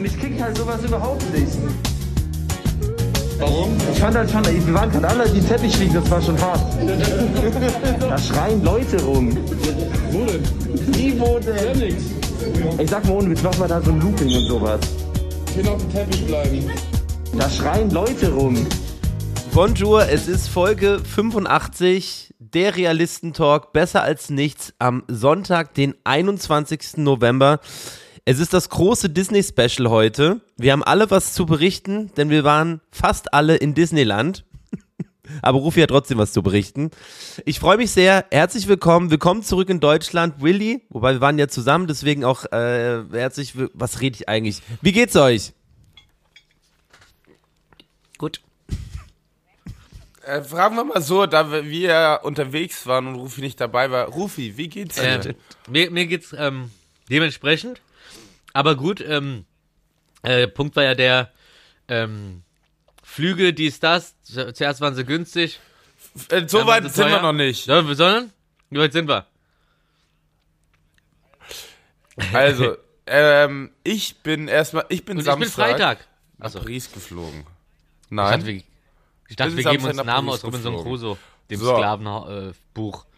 [0.00, 1.52] Mich kickt halt sowas überhaupt nicht.
[3.38, 3.76] Warum?
[3.92, 6.60] Ich fand halt schon, wir waren gerade alle die Teppich liegen, das war schon hart.
[8.00, 9.36] Da schreien Leute rum.
[10.10, 10.42] Wo denn?
[10.94, 11.78] Wie wo Ja, denn?
[11.78, 12.02] nix.
[12.78, 14.80] Ich sag mal ohne Witz, mach mal da so ein Looping und sowas.
[15.48, 16.70] Ich will auf dem Teppich bleiben.
[17.36, 18.66] Da schreien Leute rum.
[19.52, 26.98] Bonjour, es ist Folge 85, der Realistentalk, besser als nichts, am Sonntag, den 21.
[26.98, 27.60] November.
[28.26, 30.40] Es ist das große Disney-Special heute.
[30.56, 34.44] Wir haben alle was zu berichten, denn wir waren fast alle in Disneyland.
[35.42, 36.90] Aber Rufi hat trotzdem was zu berichten.
[37.46, 38.26] Ich freue mich sehr.
[38.30, 39.10] Herzlich willkommen.
[39.10, 40.42] Willkommen zurück in Deutschland.
[40.42, 43.54] Willi, wobei wir waren ja zusammen, deswegen auch äh, herzlich.
[43.72, 44.60] Was rede ich eigentlich?
[44.82, 45.52] Wie geht's euch?
[48.18, 48.42] Gut.
[50.26, 54.08] Äh, fragen wir mal so, da wir, wir unterwegs waren und Rufi nicht dabei war.
[54.08, 55.24] Rufi, wie geht's dir?
[55.24, 55.34] Äh,
[55.68, 56.70] mir, mir geht's ähm,
[57.08, 57.80] dementsprechend.
[58.52, 59.44] Aber gut, ähm,
[60.22, 61.30] äh, Punkt war ja der
[61.88, 62.42] ähm,
[63.02, 64.14] Flüge, dies, das.
[64.22, 65.60] Zuerst waren sie günstig.
[66.28, 67.22] Äh, so weit sind wir teuer.
[67.22, 67.64] noch nicht.
[67.64, 68.32] So, wir sollen?
[68.70, 69.26] Wie weit sind wir?
[72.32, 72.76] Also,
[73.06, 76.08] ähm, ich bin erstmal, ich bin Und ich Samstag bin Freitag.
[76.38, 77.42] nach Achso, ich Paris geflogen.
[77.42, 77.54] dachte,
[78.10, 78.62] Nein, wir,
[79.28, 80.82] ich dachte, wir geben uns nach Namen aus Robinson.
[80.82, 81.16] Crusoe,
[81.50, 81.74] dem So.
[81.74, 83.04] Sklavenbuch.
[83.04, 83.09] Äh.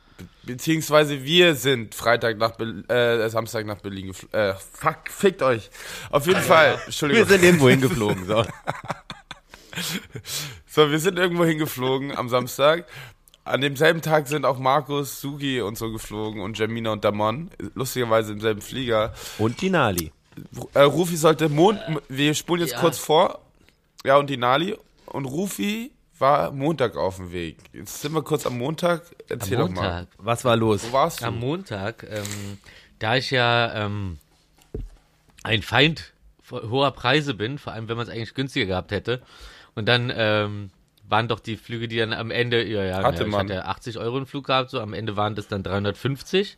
[0.45, 4.39] Beziehungsweise wir sind Freitag nach Be äh, Samstag nach Berlin geflogen.
[4.39, 5.71] Äh, fuck, fickt euch.
[6.11, 7.29] Auf jeden Fall, Wir Entschuldigung.
[7.29, 8.27] sind irgendwo hingeflogen.
[8.27, 8.45] So.
[10.67, 12.87] So, wir sind irgendwo hingeflogen am Samstag.
[13.45, 17.51] An demselben Tag sind auch Markus, Sugi und so geflogen und Jamina und Damon.
[17.75, 19.15] Lustigerweise im selben Flieger.
[19.39, 20.13] Und die Nali.
[20.75, 21.81] Äh, Rufi sollte Mond.
[22.09, 22.81] Wir spulen jetzt Ja.
[22.81, 23.41] kurz vor.
[24.05, 24.77] Ja, und die Nali.
[25.07, 25.91] Und Rufi
[26.23, 27.59] war Montag auf dem Weg.
[27.75, 29.03] Jetzt sind wir kurz am Montag.
[29.29, 29.83] Erzähl Am doch mal.
[29.83, 30.09] Montag.
[30.17, 30.87] Was war los?
[30.89, 31.27] Wo warst du?
[31.27, 32.59] Am Montag, ähm,
[32.99, 34.19] da ich ja ähm,
[35.43, 36.15] ein Feind
[36.51, 39.23] hoher Preise bin, vor allem wenn man es eigentlich günstiger gehabt hätte,
[39.75, 40.71] und dann ähm,
[41.09, 43.51] waren doch die Flüge, die dann am Ende, ja, ja, Hatte ja, ich man.
[43.51, 46.57] hatte 80 Euro einen Flug gehabt, so am Ende waren das dann 350.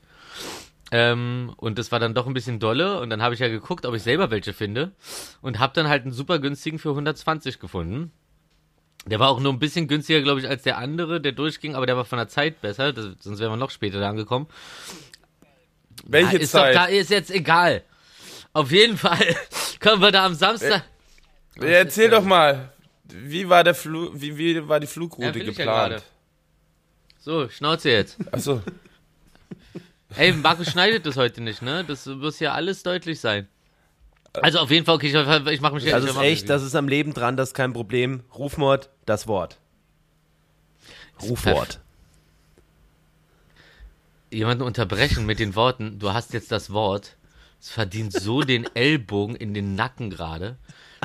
[0.91, 3.87] Ähm, und das war dann doch ein bisschen dolle und dann habe ich ja geguckt,
[3.87, 4.93] ob ich selber welche finde
[5.41, 8.13] und habe dann halt einen super günstigen für 120 gefunden.
[9.07, 11.85] Der war auch nur ein bisschen günstiger, glaube ich, als der andere, der durchging, aber
[11.87, 14.47] der war von der Zeit besser, das, sonst wären wir noch später da angekommen.
[16.07, 16.75] Welche Ah, ist Zeit?
[16.75, 17.83] doch da, ist jetzt egal.
[18.53, 19.37] Auf jeden Fall
[19.81, 20.85] kommen wir da am Samstag.
[21.61, 22.73] ja, erzähl doch mal.
[23.05, 25.57] Wie war der Flug, wie, wie war die Ja, Flugroute ja geplant?
[25.57, 26.03] gerade.
[27.21, 28.17] So, Schnauze jetzt.
[28.33, 28.63] Achso.
[30.17, 31.85] Ey, Markus schneidet das heute nicht, ne?
[31.87, 33.49] Das muss ja alles deutlich sein.
[34.35, 36.89] Also auf jeden Fall, okay, ich, ich mache mich Das ist echt, das ist am
[36.89, 38.23] Leben dran, das ist kein Problem.
[38.37, 39.59] Rufmord, das Wort.
[41.23, 41.81] Rufwort.
[44.31, 47.17] jemanden unterbrechen mit den Worten, du hast jetzt das Wort.
[47.61, 50.59] Es verdient so den Ellbogen in den Nacken gerade.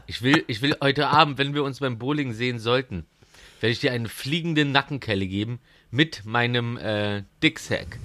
[0.08, 3.06] Ich will, ich will heute Abend, wenn wir uns beim Bowling sehen sollten,
[3.62, 5.60] werde ich dir eine fliegende Nackenkelle geben
[5.92, 8.00] mit meinem äh, Dicksack.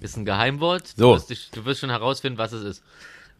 [0.00, 0.86] Ist ein Geheimwort.
[0.88, 1.10] So.
[1.10, 2.82] Du wirst, dich, du wirst schon herausfinden, was es ist.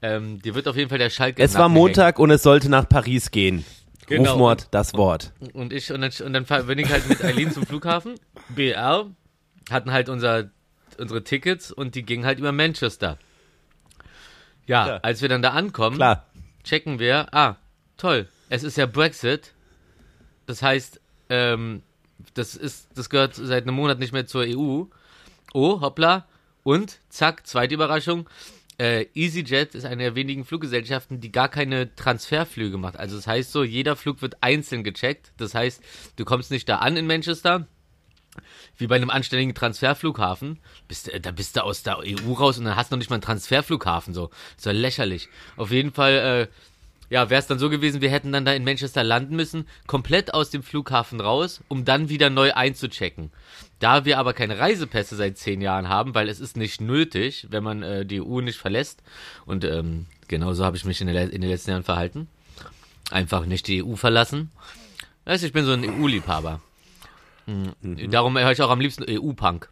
[0.02, 1.82] Ähm, dir wird auf jeden Fall der Schalk im Es war Nacken hängen.
[1.86, 3.64] Montag und es sollte nach Paris gehen.
[4.06, 4.32] Genau.
[4.32, 5.32] Rufmord, das Wort.
[5.52, 8.14] Und ich, und dann, und dann bin ich halt mit Eileen zum Flughafen.
[8.50, 9.10] BR
[9.70, 10.50] hatten halt unser,
[10.98, 13.18] unsere Tickets und die gingen halt über Manchester.
[14.66, 14.96] Ja, Ja.
[14.98, 16.24] als wir dann da ankommen, Klar.
[16.62, 17.56] checken wir, ah,
[17.96, 19.52] toll, es ist ja Brexit.
[20.46, 21.82] Das heißt, ähm,
[22.34, 24.84] das ist, das gehört seit einem Monat nicht mehr zur EU.
[25.52, 26.26] Oh, hoppla.
[26.62, 28.28] Und zack, zweite Überraschung.
[28.78, 32.98] Äh, EasyJet ist eine der wenigen Fluggesellschaften, die gar keine Transferflüge macht.
[32.98, 35.32] Also das heißt so, jeder Flug wird einzeln gecheckt.
[35.38, 35.82] Das heißt,
[36.16, 37.66] du kommst nicht da an in Manchester,
[38.76, 40.58] wie bei einem anständigen Transferflughafen.
[40.88, 43.08] Bist, äh, da bist du aus der EU raus und dann hast du noch nicht
[43.08, 44.12] mal einen Transferflughafen.
[44.12, 45.28] So, ist ja lächerlich.
[45.56, 48.64] Auf jeden Fall, äh, ja, wäre es dann so gewesen, wir hätten dann da in
[48.64, 53.30] Manchester landen müssen, komplett aus dem Flughafen raus, um dann wieder neu einzuchecken.
[53.78, 57.62] Da wir aber keine Reisepässe seit zehn Jahren haben, weil es ist nicht nötig, wenn
[57.62, 59.02] man äh, die EU nicht verlässt.
[59.44, 62.28] Und ähm, genauso habe ich mich in, der, in den letzten Jahren verhalten.
[63.10, 64.50] Einfach nicht die EU verlassen.
[65.26, 66.60] Weißt du, ich bin so ein EU-Liebhaber.
[67.46, 68.10] Mhm.
[68.10, 69.68] Darum höre ich auch am liebsten EU-Punk.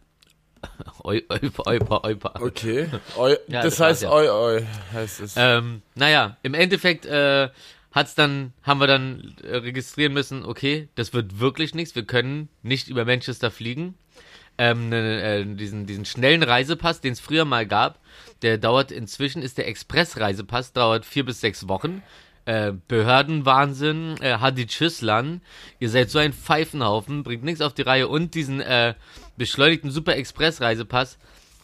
[1.03, 1.37] Eu, eu,
[1.67, 2.87] eu, eu, eu, Okay.
[3.17, 4.11] Eu, Ja, das, das heißt ja.
[4.11, 4.67] oi, oi.
[4.93, 5.35] Heißt es.
[5.37, 7.49] Ähm, naja, im Endeffekt äh,
[7.95, 12.49] hat's dann, haben wir dann äh, registrieren müssen, okay, das wird wirklich nichts, wir können
[12.61, 13.95] nicht über Manchester fliegen.
[14.57, 17.99] Ähm, ne, äh, diesen, diesen schnellen Reisepass, den es früher mal gab,
[18.41, 22.03] der dauert inzwischen, ist der Express-Reisepass, dauert vier bis sechs Wochen.
[22.45, 25.41] Äh, Behördenwahnsinn, äh, Hadi Tschüsslan,
[25.79, 28.93] ihr seid so ein Pfeifenhaufen, bringt nichts auf die Reihe und diesen äh,
[29.35, 31.17] beschleunigten Super Express Reisepass,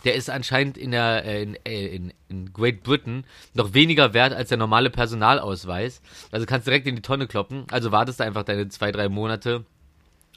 [0.03, 4.33] der ist anscheinend in, der, äh, in, äh, in, in Great Britain noch weniger wert
[4.33, 6.01] als der normale Personalausweis.
[6.31, 7.65] Also kannst direkt in die Tonne kloppen.
[7.71, 9.65] Also wartest du einfach deine zwei, drei Monate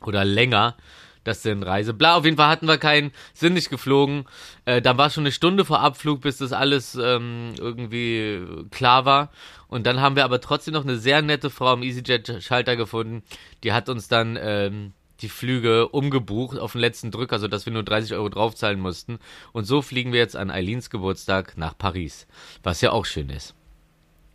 [0.03, 0.77] oder länger,
[1.25, 1.95] dass du in Reise.
[1.95, 4.27] Bla, auf jeden Fall hatten wir keinen, sind nicht geflogen.
[4.67, 9.31] Äh, dann war schon eine Stunde vor Abflug, bis das alles ähm, irgendwie klar war.
[9.69, 13.23] Und dann haben wir aber trotzdem noch eine sehr nette Frau am EasyJet-Schalter gefunden.
[13.63, 17.85] Die hat uns dann ähm, die Flüge umgebucht auf den letzten Drücker, sodass wir nur
[17.85, 19.19] 30 Euro draufzahlen mussten.
[19.53, 22.27] Und so fliegen wir jetzt an Eileens Geburtstag nach Paris,
[22.63, 23.55] was ja auch schön ist.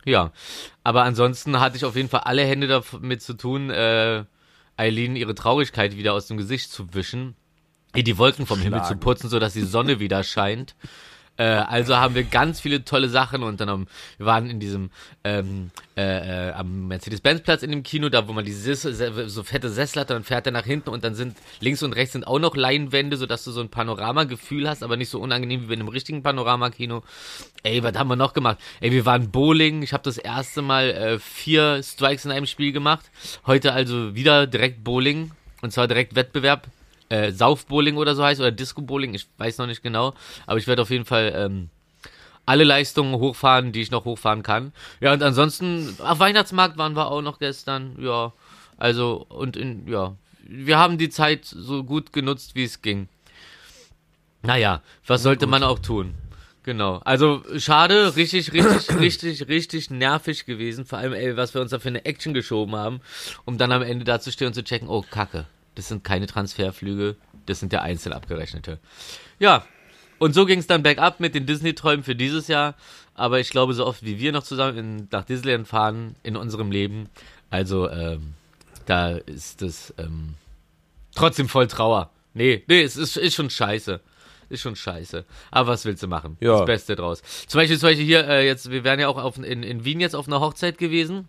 [0.04, 0.32] Ja,
[0.82, 4.24] aber ansonsten hatte ich auf jeden Fall alle Hände damit zu tun, äh,
[4.76, 7.34] Eileen ihre Traurigkeit wieder aus dem Gesicht zu wischen,
[7.94, 10.74] ihr die Wolken vom Himmel zu putzen, sodass die Sonne wieder scheint.
[11.40, 13.86] Äh, also haben wir ganz viele tolle Sachen unternommen.
[14.18, 14.90] Wir waren in diesem
[15.24, 20.00] ähm, äh, äh, am Mercedes-Benz-Platz in dem Kino, da wo man diese so fette Sessel
[20.00, 22.56] hat, dann fährt er nach hinten und dann sind links und rechts sind auch noch
[22.56, 26.22] Leinwände, sodass du so ein Panoramagefühl hast, aber nicht so unangenehm wie bei einem richtigen
[26.22, 27.04] Panoramakino.
[27.62, 28.58] Ey, was haben wir noch gemacht?
[28.80, 29.80] Ey, wir waren Bowling.
[29.80, 33.10] Ich habe das erste Mal äh, vier Strikes in einem Spiel gemacht.
[33.46, 35.30] Heute also wieder direkt Bowling
[35.62, 36.68] und zwar direkt Wettbewerb
[37.10, 40.14] äh, Saufbowling oder so heißt oder Disco Bowling, ich weiß noch nicht genau,
[40.46, 41.68] aber ich werde auf jeden Fall ähm,
[42.46, 44.72] alle Leistungen hochfahren, die ich noch hochfahren kann.
[45.00, 48.32] Ja, und ansonsten, auf Weihnachtsmarkt waren wir auch noch gestern, ja.
[48.78, 53.08] Also, und in, ja, wir haben die Zeit so gut genutzt, wie es ging.
[54.42, 56.14] Naja, was sollte man auch tun?
[56.62, 57.00] Genau.
[57.04, 60.84] Also schade, richtig, richtig, richtig, richtig nervig gewesen.
[60.86, 63.00] Vor allem, ey, was wir uns da für eine Action geschoben haben,
[63.44, 66.26] um dann am Ende da zu stehen und zu checken, oh Kacke, das sind keine
[66.26, 68.78] Transferflüge, das sind ja einzeln abgerechnete.
[69.38, 69.64] Ja,
[70.18, 72.74] und so ging es dann bergab mit den Disney-Träumen für dieses Jahr.
[73.14, 76.70] Aber ich glaube, so oft wie wir noch zusammen in, nach Disneyland fahren in unserem
[76.70, 77.08] Leben,
[77.48, 78.34] also ähm,
[78.86, 80.34] da ist das ähm,
[81.14, 82.10] trotzdem voll Trauer.
[82.34, 84.00] Nee, nee, es ist, ist schon scheiße.
[84.48, 85.24] Ist schon scheiße.
[85.50, 86.36] Aber was willst du machen?
[86.40, 86.58] Ja.
[86.58, 87.22] Das Beste draus.
[87.46, 90.00] Zum Beispiel, zum Beispiel hier, äh, jetzt, wir wären ja auch auf, in, in Wien
[90.00, 91.28] jetzt auf einer Hochzeit gewesen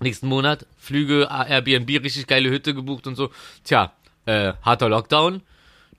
[0.00, 0.66] nächsten Monat.
[0.78, 3.30] Flüge, Airbnb, richtig geile Hütte gebucht und so.
[3.64, 3.92] Tja,
[4.26, 5.42] äh, harter Lockdown.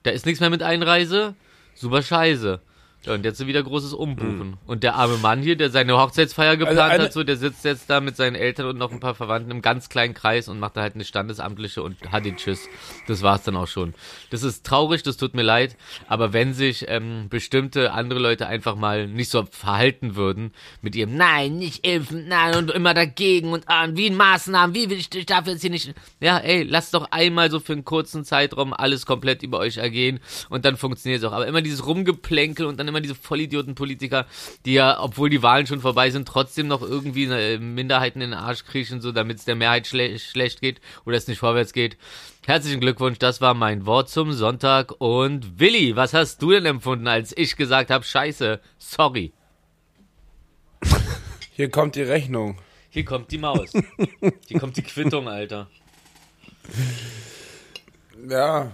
[0.02, 1.34] Da ist nichts mehr mit Einreise.
[1.74, 2.60] Super scheiße.
[3.06, 4.50] Ja, und jetzt wieder großes Umbuchen.
[4.50, 4.58] Mhm.
[4.66, 7.88] Und der arme Mann hier, der seine Hochzeitsfeier geplant also hat, so, der sitzt jetzt
[7.88, 10.76] da mit seinen Eltern und noch ein paar Verwandten im ganz kleinen Kreis und macht
[10.76, 12.68] da halt eine standesamtliche und hat den Tschüss.
[13.06, 13.94] Das war's dann auch schon.
[14.30, 15.76] Das ist traurig, das tut mir leid,
[16.08, 21.16] aber wenn sich ähm, bestimmte andere Leute einfach mal nicht so verhalten würden mit ihrem
[21.16, 25.14] Nein, nicht impfen, nein und immer dagegen und ah, wie in Maßnahmen, wie will ich,
[25.14, 25.94] ich darf jetzt hier nicht.
[26.20, 30.20] Ja, ey, lasst doch einmal so für einen kurzen Zeitraum alles komplett über euch ergehen
[30.48, 31.32] und dann funktioniert es auch.
[31.32, 34.26] Aber immer dieses Rumgeplänkel und dann immer immer diese Vollidioten-Politiker,
[34.64, 38.38] die ja, obwohl die Wahlen schon vorbei sind, trotzdem noch irgendwie äh, Minderheiten in den
[38.38, 41.98] Arsch kriechen, so damit es der Mehrheit schle schlecht geht oder es nicht vorwärts geht.
[42.46, 44.94] Herzlichen Glückwunsch, das war mein Wort zum Sonntag.
[44.98, 49.32] Und Willi, was hast du denn empfunden, als ich gesagt habe, scheiße, sorry.
[51.52, 52.58] Hier kommt die Rechnung.
[52.88, 53.72] Hier kommt die Maus.
[54.46, 55.68] Hier kommt die Quittung, Alter.
[58.28, 58.72] Ja.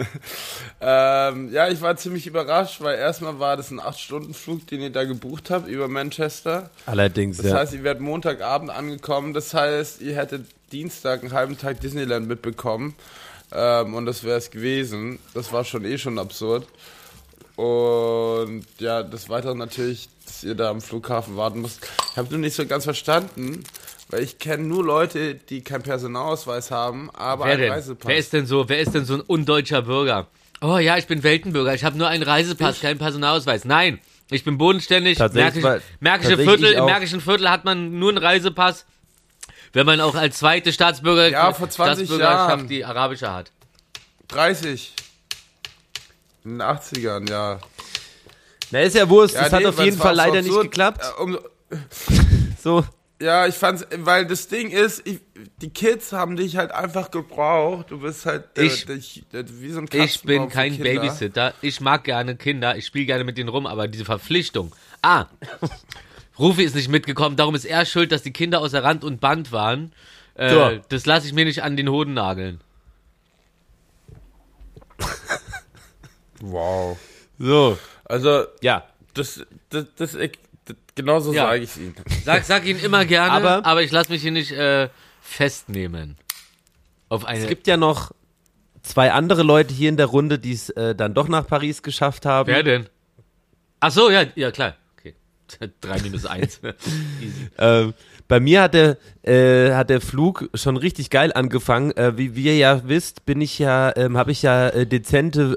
[0.80, 5.04] ähm, ja, ich war ziemlich überrascht, weil erstmal war das ein 8-Stunden-Flug, den ihr da
[5.04, 6.70] gebucht habt über Manchester.
[6.86, 7.56] Allerdings, das ja.
[7.56, 9.34] Heißt, ihr werdet Montagabend angekommen.
[9.34, 12.94] Das heißt, ihr hättet Dienstag einen halben Tag Disneyland mitbekommen.
[13.52, 15.18] Ähm, und das wäre es gewesen.
[15.34, 16.66] Das war schon eh schon absurd.
[17.56, 21.86] Und ja, das Weitere natürlich, dass ihr da am Flughafen warten müsst.
[22.12, 23.64] Ich habe nur nicht so ganz verstanden,
[24.08, 27.72] weil ich kenne nur Leute, die keinen Personalausweis haben, aber wer einen denn?
[27.72, 28.08] Reisepass.
[28.08, 28.68] Wer ist denn so?
[28.68, 30.28] Wer ist denn so ein undeutscher Bürger?
[30.60, 31.74] Oh ja, ich bin Weltenbürger.
[31.74, 33.64] Ich habe nur einen Reisepass, keinen Personalausweis.
[33.64, 35.18] Nein, ich bin bodenständig.
[35.18, 38.86] Tatsächlich, Märkisch, Märkische Viertel, Im Märkischen Viertel hat man nur einen Reisepass,
[39.72, 42.68] wenn man auch als zweite Staatsbürger ja, vor 20 Staatsbürgerschaft Jahren.
[42.68, 43.52] die arabische hat.
[44.28, 44.94] 30.
[46.44, 47.60] In den 80ern, ja.
[48.70, 49.34] Na, ist ja Wurst.
[49.34, 50.64] Ja, das hat nee, auf weil jeden Fall leider nicht absurd.
[50.64, 51.02] geklappt.
[51.18, 51.38] Äh, um,
[52.62, 52.84] So.
[53.20, 55.20] Ja, ich fand's, weil das Ding ist, ich,
[55.62, 57.86] die Kids haben dich halt einfach gebraucht.
[57.90, 60.76] Du bist halt äh, Ich- dich, äh, wie so ein Ich bin kein.
[60.76, 61.54] Babysitter.
[61.62, 62.76] Ich mag gerne Kinder.
[62.76, 64.74] Ich spiele gerne mit denen rum, aber diese Verpflichtung.
[65.00, 65.26] Ah,
[66.38, 67.36] Rufi ist nicht mitgekommen.
[67.36, 69.92] Darum ist er schuld, dass die Kinder außer Rand und Band waren.
[70.34, 70.80] Äh, So.
[70.90, 72.60] Das lasse ich mir nicht an den Hoden nageln.
[76.40, 76.98] Wow.
[77.38, 77.78] So.
[78.08, 78.84] Also, Ja.
[79.14, 80.32] das, das, das, ich,
[80.64, 81.44] das genauso Ja.
[81.48, 81.94] sage ich ihm.
[82.24, 84.88] Sag, sag ihn immer gerne, Aber- aber, ich lasse mich hier nicht äh,
[85.20, 86.16] festnehmen.
[87.08, 87.38] Auf eine.
[87.40, 88.12] Es gibt ja noch
[88.82, 92.26] zwei andere Leute hier in der Runde, die es äh, dann doch nach Paris geschafft
[92.26, 92.48] haben.
[92.48, 92.86] Wer denn?
[93.80, 94.74] Ach so, ja, ja klar.
[94.98, 95.14] Okay.
[95.80, 96.60] 3 minus 1.
[97.20, 97.50] Easy.
[97.58, 97.94] Ähm,
[98.28, 101.92] bei mir hat der, äh, hat der Flug schon richtig geil angefangen.
[101.96, 105.56] Äh, wie, wie ihr ja wisst, bin ich ja, ähm, habe ich ja äh, dezente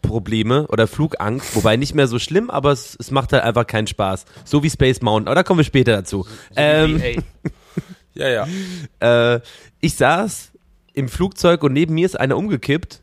[0.00, 3.86] Flugprobleme oder Flugangst, wobei nicht mehr so schlimm, aber es, es macht halt einfach keinen
[3.86, 4.24] Spaß.
[4.44, 6.26] So wie Space Mountain, aber da kommen wir später dazu.
[6.56, 7.18] Ähm, Ey,
[8.14, 9.34] Ja, ja.
[9.34, 9.40] äh,
[9.80, 10.50] ich saß
[10.94, 13.00] im Flugzeug und neben mir ist einer umgekippt,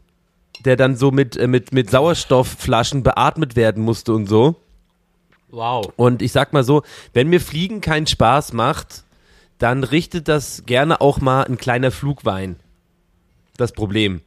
[0.66, 4.56] der dann so mit, äh, mit, mit Sauerstoffflaschen beatmet werden musste und so.
[5.50, 5.88] wow.
[5.96, 9.04] Und ich sag mal so, wenn mir Fliegen keinen Spaß macht,
[9.60, 12.58] dann richtet das gerne auch mal ein kleiner Flugwein.
[13.56, 14.22] Das Problem.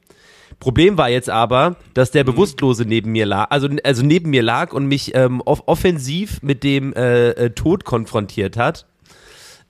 [0.59, 4.73] Problem war jetzt aber, dass der Bewusstlose neben mir lag, also, also neben mir lag
[4.73, 8.87] und mich ähm, off offensiv mit dem äh, äh, Tod konfrontiert hat.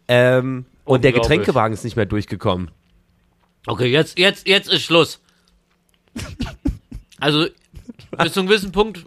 [0.08, 1.12] Ähm, und der.
[1.12, 2.70] Getränkewagen ist nicht mehr durchgekommen.
[3.66, 5.20] Okay, jetzt, jetzt, jetzt ist Schluss.
[7.20, 7.46] Also,
[8.18, 9.04] bis zu einem gewissen Punkt,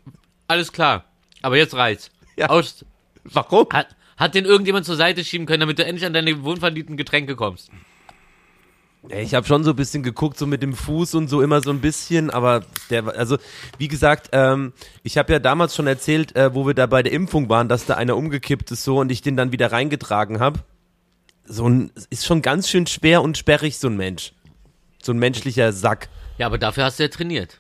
[0.47, 1.05] alles klar.
[1.41, 2.11] Aber jetzt reicht's.
[2.37, 2.49] Ja.
[2.49, 2.85] Aus,
[3.23, 3.67] Warum?
[3.71, 7.35] hat, hat den irgendjemand zur Seite schieben können, damit du endlich an deine wohlverdienten Getränke
[7.35, 7.69] kommst?
[9.09, 11.71] Ich habe schon so ein bisschen geguckt, so mit dem Fuß und so immer so
[11.71, 13.37] ein bisschen, aber der, also
[13.77, 14.71] wie gesagt, ähm,
[15.03, 17.85] ich habe ja damals schon erzählt, äh, wo wir da bei der Impfung waren, dass
[17.85, 20.59] da einer umgekippt ist so und ich den dann wieder reingetragen habe.
[21.45, 24.33] So ein, ist schon ganz schön schwer und sperrig so ein Mensch,
[25.01, 26.07] so ein menschlicher Sack.
[26.37, 27.59] Ja, aber dafür hast du ja trainiert.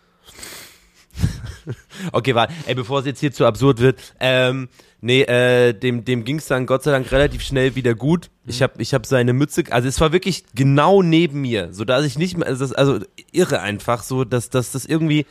[2.11, 4.67] Okay, warte, ey, bevor es jetzt hier zu absurd wird, ähm,
[5.03, 8.29] nee, äh, dem, dem ging's dann Gott sei Dank relativ schnell wieder gut.
[8.45, 12.05] Ich habe ich hab seine Mütze, also es war wirklich genau neben mir, so dass
[12.05, 12.99] ich nicht mehr, also, das, also
[13.31, 15.25] irre einfach, so dass, dass das irgendwie,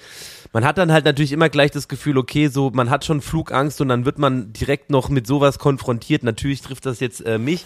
[0.52, 3.80] man hat dann halt natürlich immer gleich das Gefühl, okay, so man hat schon Flugangst
[3.80, 6.22] und dann wird man direkt noch mit sowas konfrontiert.
[6.22, 7.64] Natürlich trifft das jetzt äh, mich,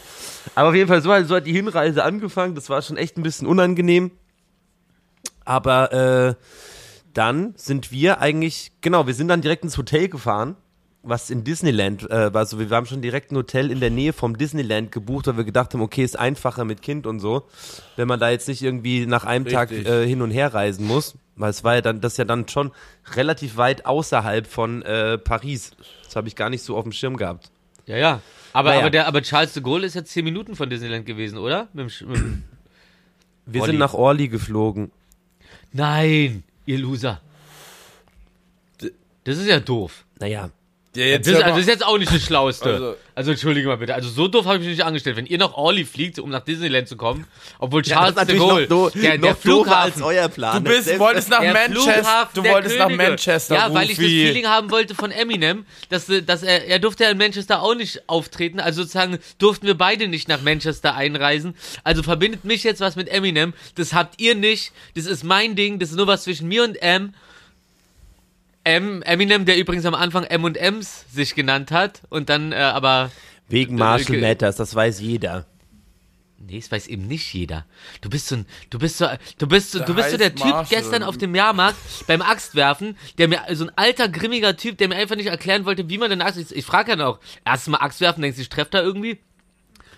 [0.54, 2.54] aber auf jeden Fall so, hat- so hat die Hinreise angefangen.
[2.54, 4.12] Das war schon echt ein bisschen unangenehm,
[5.44, 6.34] aber äh,
[7.14, 10.56] dann sind wir eigentlich, genau, wir sind dann direkt ins Hotel gefahren,
[11.08, 12.44] was in Disneyland äh, war.
[12.46, 15.44] So, wir haben schon direkt ein Hotel in der Nähe vom Disneyland gebucht, weil wir
[15.44, 17.46] gedacht haben, okay, ist einfacher mit Kind und so,
[17.96, 19.88] wenn man da jetzt nicht irgendwie nach einem Tag Richtig.
[19.88, 21.14] äh, hin und her reisen muss.
[21.36, 22.72] Weil es war ja dann, das ist ja dann schon
[23.14, 25.72] relativ weit außerhalb von äh, Paris.
[26.04, 27.50] Das habe ich gar nicht so auf dem Schirm gehabt.
[27.84, 28.20] Ja, ja.
[28.52, 28.80] Aber, Naja.
[28.80, 31.68] aber, der, aber Charles de Gaulle ist jetzt 10 Minuten von Disneyland gewesen, oder?
[31.74, 32.44] Mit dem, mit dem
[33.46, 33.72] Wir Orly.
[33.72, 34.90] sind nach Orly geflogen.
[35.72, 37.20] Nein, ihr Loser.
[39.24, 40.04] Das ist ja doof.
[40.20, 40.50] Naja,
[40.96, 42.68] Ja, jetzt Das, also das ist jetzt auch nicht das Schlauste.
[42.72, 43.94] Also- Also, entschuldige mal bitte.
[43.94, 45.16] Also so doof habe ich mich nicht angestellt.
[45.16, 47.26] Wenn ihr nach Orly fliegt, um nach Disneyland zu kommen,
[47.58, 50.62] obwohl Charles das ist de Gaulle, natürlich noch, do, der, der Flughafen, euer Plan.
[50.62, 52.90] du bist, wolltest nach Manchester, du wolltest nach.
[52.90, 54.04] Manchester, Ja, weil ich das.
[54.06, 58.06] Feeling haben wollte von Eminem, dass, dass er, er durfte ja in Manchester auch nicht
[58.06, 58.60] auftreten.
[58.60, 61.54] Also sozusagen durften wir beide nicht nach Manchester einreisen.
[61.84, 63.54] Also verbindet mich jetzt was mit Eminem.
[63.76, 64.72] Das habt ihr nicht.
[64.94, 65.78] Das ist mein Ding.
[65.78, 67.14] Das ist nur was zwischen mir und M.
[68.66, 72.56] M, Eminem, der übrigens am Anfang M und M's sich genannt hat und dann äh,
[72.56, 73.10] aber
[73.48, 75.46] Wegen Marshall Äh, Matters, das weiß jeder.
[76.38, 77.64] Nee, das weiß eben nicht jeder.
[78.02, 79.06] Du bist so ein, du bist so,
[79.38, 80.66] du bist so, Der du bist so der Typ Marshall.
[80.80, 84.96] gestern auf dem Jahrmarkt beim Axtwerfen, der mir, so ein alter, grimmiger Typ, der mir
[84.96, 87.78] einfach nicht erklären wollte, wie man denn Axt, ich, ich frage ja auch, erstes Mal
[87.78, 89.18] Axtwerfen, denkst du, ich treffe da irgendwie?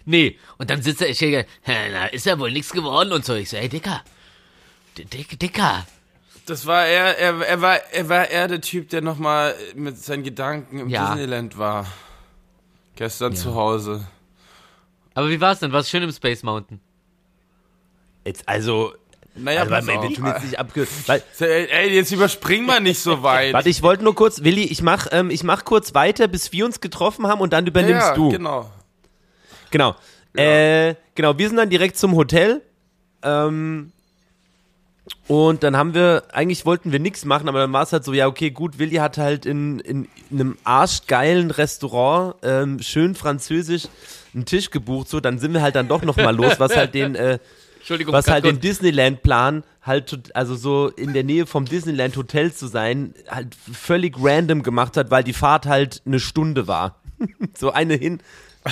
[0.04, 0.38] Nee.
[0.58, 3.34] Und dann sitzt er, ich denke, "Hä, na, ist ja wohl nichts geworden und so.
[3.34, 4.02] Ich so, ey, Dicker.
[4.96, 5.86] D- Dick, Dicker.
[6.48, 10.22] Das war er, er, er war, er war er der Typ, der nochmal mit seinen
[10.22, 11.08] Gedanken im Ja.
[11.08, 11.86] Disneyland war.
[12.96, 14.06] Gestern zu Hause.
[15.14, 15.72] Aber wie war's denn?
[15.72, 16.80] War's schön im Space Mountain?
[18.24, 18.94] Jetzt also,
[19.34, 20.12] Naja, also pass wir auf.
[20.14, 20.86] tun jetzt nicht abge...
[21.06, 23.52] Weil, Ey, ey, jetzt überspring mal nicht so weit.
[23.52, 26.64] warte, ich wollte nur kurz, Willi, ich mach, ähm, ich mach kurz weiter, bis wir
[26.64, 28.30] uns getroffen haben und dann übernimmst ja, du.
[28.30, 28.70] genau.
[29.70, 29.94] Genau.
[30.34, 32.62] Äh, genau, wir sind dann direkt zum Hotel.
[33.22, 33.92] Ähm,
[35.28, 38.12] und dann haben wir, eigentlich wollten wir nichts machen, aber dann war es halt so,
[38.12, 43.88] ja, okay, gut, Willi hat halt in, in, einem arschgeilen Restaurant, ähm, schön französisch,
[44.34, 47.14] einen Tisch gebucht, so, dann sind wir halt dann doch nochmal los, was halt den,
[47.14, 47.38] äh,
[48.06, 53.14] was halt den Disneyland-Plan halt, also so in der Nähe vom Disneyland Hotel zu sein,
[53.28, 57.00] halt völlig random gemacht hat, weil die Fahrt halt eine Stunde war.
[57.58, 58.20] so eine hin,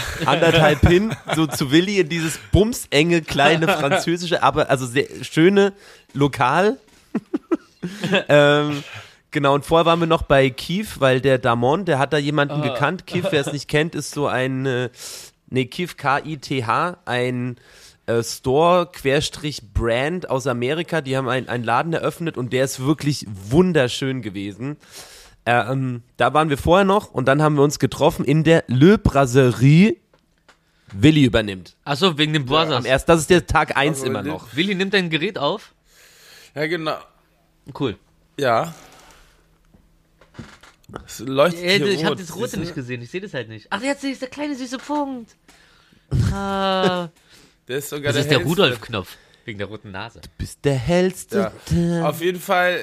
[0.26, 5.72] anderthalb hin, so zu Willi in dieses bumsenge, kleine französische, aber also sehr schöne
[6.12, 6.78] Lokal.
[8.28, 8.82] ähm,
[9.30, 12.62] genau, und vorher waren wir noch bei Kief, weil der Damon, der hat da jemanden
[12.62, 13.06] gekannt.
[13.06, 14.90] Kief, wer es nicht kennt, ist so ein, äh,
[15.48, 17.56] nee, Kief, K-I-T-H, ein
[18.06, 21.00] äh, Store-Brand aus Amerika.
[21.00, 24.76] Die haben einen Laden eröffnet und der ist wirklich wunderschön gewesen.
[25.46, 28.98] Ähm, da waren wir vorher noch und dann haben wir uns getroffen in der Le
[28.98, 29.96] Brasserie.
[30.92, 31.76] Willi übernimmt.
[31.84, 32.84] Achso, wegen dem Am Brothers.
[32.84, 34.54] erst, das ist der Tag 1 Also, immer noch.
[34.56, 35.72] Willi nimmt dein Gerät auf.
[36.54, 36.96] Ja, genau.
[37.78, 37.96] Cool.
[38.38, 38.74] Ja.
[41.04, 42.60] Es leuchtet Äh, hier ich habe rot, das Rote du?
[42.60, 43.66] nicht gesehen, ich sehe das halt nicht.
[43.70, 45.34] Ach, jetzt sehe ich der kleine süße Punkt.
[46.32, 47.08] Ah,
[47.68, 48.38] Der ist sogar das ist der.
[48.44, 49.16] Rudolf-Knopf.
[49.44, 50.20] Wegen der roten Nase.
[50.38, 51.52] Bist der hellste.
[51.70, 52.08] Ja.
[52.08, 52.78] Auf jeden Fall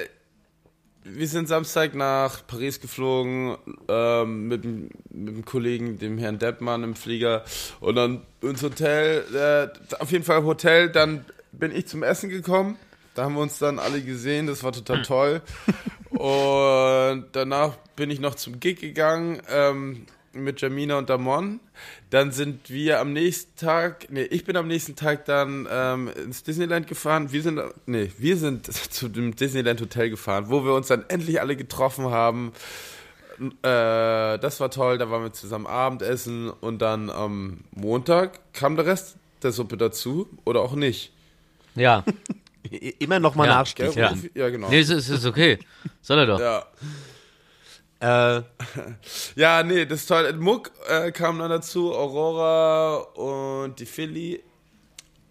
[1.04, 3.56] wir sind Samstag nach Paris geflogen
[3.88, 7.44] ähm, mit, dem- mit dem Kollegen, dem Herrn Deppmann im Flieger.
[7.80, 12.30] Und dann ins Hotel, äh, auf jeden Fall im Hotel, dann bin ich zum Essen
[12.30, 12.76] gekommen,
[13.14, 15.42] da haben wir uns dann alle gesehen, das war total toll.
[16.10, 19.42] Und danach bin ich noch zum Gig gegangen.
[19.50, 21.60] Ähm, mit Jamina und Damon.
[22.10, 26.42] Dann sind wir am nächsten Tag, nee, ich bin am nächsten Tag dann ähm, ins
[26.42, 27.32] Disneyland gefahren.
[27.32, 31.40] Wir sind, nee, wir sind zu dem Disneyland Hotel gefahren, wo wir uns dann endlich
[31.40, 32.52] alle getroffen haben.
[33.62, 38.86] Äh, das war toll, da waren wir zusammen Abendessen und dann am Montag kam der
[38.86, 41.12] Rest der Suppe dazu oder auch nicht.
[41.74, 42.04] Ja.
[42.98, 43.92] Immer noch mal Ja, nachstellen.
[43.92, 44.14] Gell, Ja.
[44.34, 44.68] Ja genau.
[44.70, 45.58] Nee, es ist, es ist okay.
[46.00, 46.40] Soll er doch.
[46.40, 46.64] Ja.
[48.04, 48.42] Äh,
[49.36, 50.32] Ja, nee, das ist toll.
[50.34, 54.42] Muck äh, kam dann dazu, Aurora und die Philly.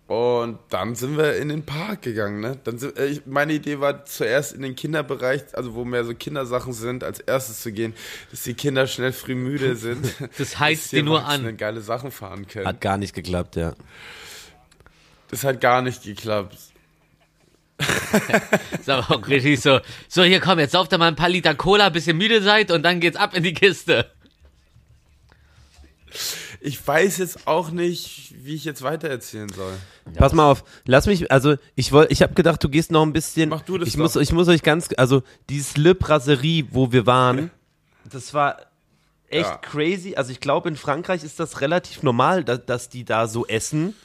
[0.08, 2.60] Und dann sind wir in den Park gegangen, ne?
[2.66, 6.14] Dann sind, äh, ich, meine Idee war zuerst in den Kinderbereich, also wo mehr so
[6.14, 7.94] Kindersachen sind, als erstes zu gehen,
[8.30, 10.14] dass die Kinder schnell früh müde sind.
[10.38, 11.56] Das die die nur an.
[11.58, 12.68] geile Sachen fahren können.
[12.68, 13.74] hat gar nicht geklappt, ja.
[15.30, 16.58] Das hat gar nicht geklappt.
[18.80, 19.80] Ist aber auch richtig so.
[20.08, 22.72] So, hier komm, jetzt sauft ihr mal ein paar Liter Cola, bis ihr müde seid
[22.72, 24.10] und dann geht's ab in die Kiste.
[26.62, 29.74] Ich weiß jetzt auch nicht, wie ich jetzt weitererzählen soll.
[30.16, 33.12] Pass mal auf, lass mich, also ich wollte, ich habe gedacht, du gehst noch ein
[33.14, 33.50] bisschen.
[33.50, 34.00] Mach du das ich doch.
[34.02, 37.52] muss, ich muss euch ganz, also dieses Le Brasserie, wo wir waren,
[38.10, 38.58] das war
[39.30, 39.58] echt Ja.
[39.58, 40.16] crazy.
[40.16, 43.96] Also ich glaube, in Frankreich ist das relativ normal, dass, dass die da so essen.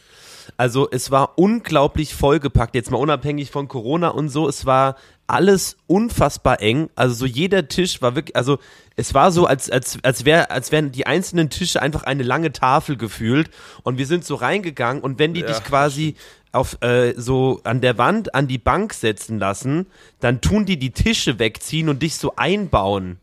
[0.57, 4.49] Also es war unglaublich vollgepackt, jetzt mal unabhängig von Corona und so.
[4.49, 6.89] Es war alles unfassbar eng.
[6.97, 8.59] Also so jeder Tisch war wirklich, also
[8.97, 12.53] es war so, als, als, als, wär, als wären die einzelnen Tische einfach eine lange
[12.53, 13.51] Tafel gefühlt.
[13.83, 16.17] Und wir sind so reingegangen und wenn die dich quasi
[16.51, 19.87] auf äh, so an der Wand an die Bank setzen lassen,
[20.19, 23.19] dann tun die die Tische wegziehen und dich so einbauen.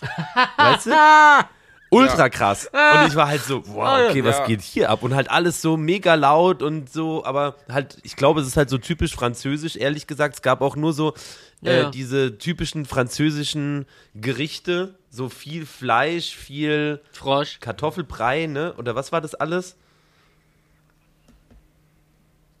[0.56, 0.90] weißt du?
[1.90, 2.66] Ultra krass.
[2.72, 4.46] Und ich war halt so, wow, okay, was Ja.
[4.46, 5.02] geht hier ab?
[5.02, 8.70] Und halt alles so mega laut und so, aber halt, ich glaube, es ist halt
[8.70, 10.36] so typisch französisch, ehrlich gesagt.
[10.36, 11.14] Es gab auch nur so
[11.62, 11.90] Ja, äh, ja.
[11.90, 17.58] diese typischen französischen Gerichte, so viel Fleisch, viel Frosch.
[17.60, 18.72] Kartoffelbrei, ne?
[18.78, 19.76] Oder was war das alles?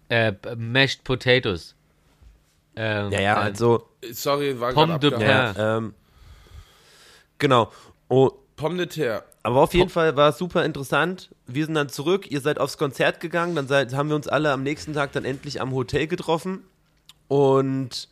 [0.08, 1.76] Äh, Mashed Potatoes.
[2.76, 5.56] Ähm, Ja, ja, also, Sorry, war Pomme gerade de abgehakt.
[5.56, 5.76] Pain.
[5.84, 5.94] ähm,
[7.38, 7.70] genau.
[8.08, 9.24] Oh, De terre.
[9.42, 11.30] Aber auf jeden Fall war es super interessant.
[11.46, 14.52] Wir sind dann zurück, ihr seid aufs Konzert gegangen, dann seid, haben wir uns alle
[14.52, 16.64] am nächsten Tag dann endlich am Hotel getroffen
[17.28, 18.08] und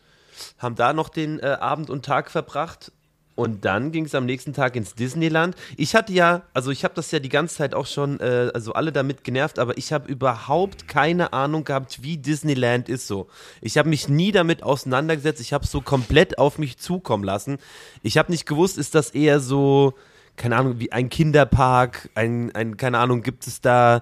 [0.58, 2.92] haben da noch den äh, Abend und Tag verbracht.
[3.34, 5.54] Und dann ging es am nächsten Tag ins Disneyland.
[5.76, 8.72] Ich hatte ja, also ich habe das ja die ganze Zeit auch schon, äh, also
[8.72, 13.28] alle damit genervt, aber ich habe überhaupt keine Ahnung gehabt, wie Disneyland ist so.
[13.60, 15.40] Ich habe mich nie damit auseinandergesetzt.
[15.40, 17.58] Ich habe es so komplett auf mich zukommen lassen.
[18.02, 19.94] Ich habe nicht gewusst, ist das eher so,
[20.38, 24.00] keine Ahnung, wie ein Kinderpark, ein, ein keine Ahnung, gibt es da,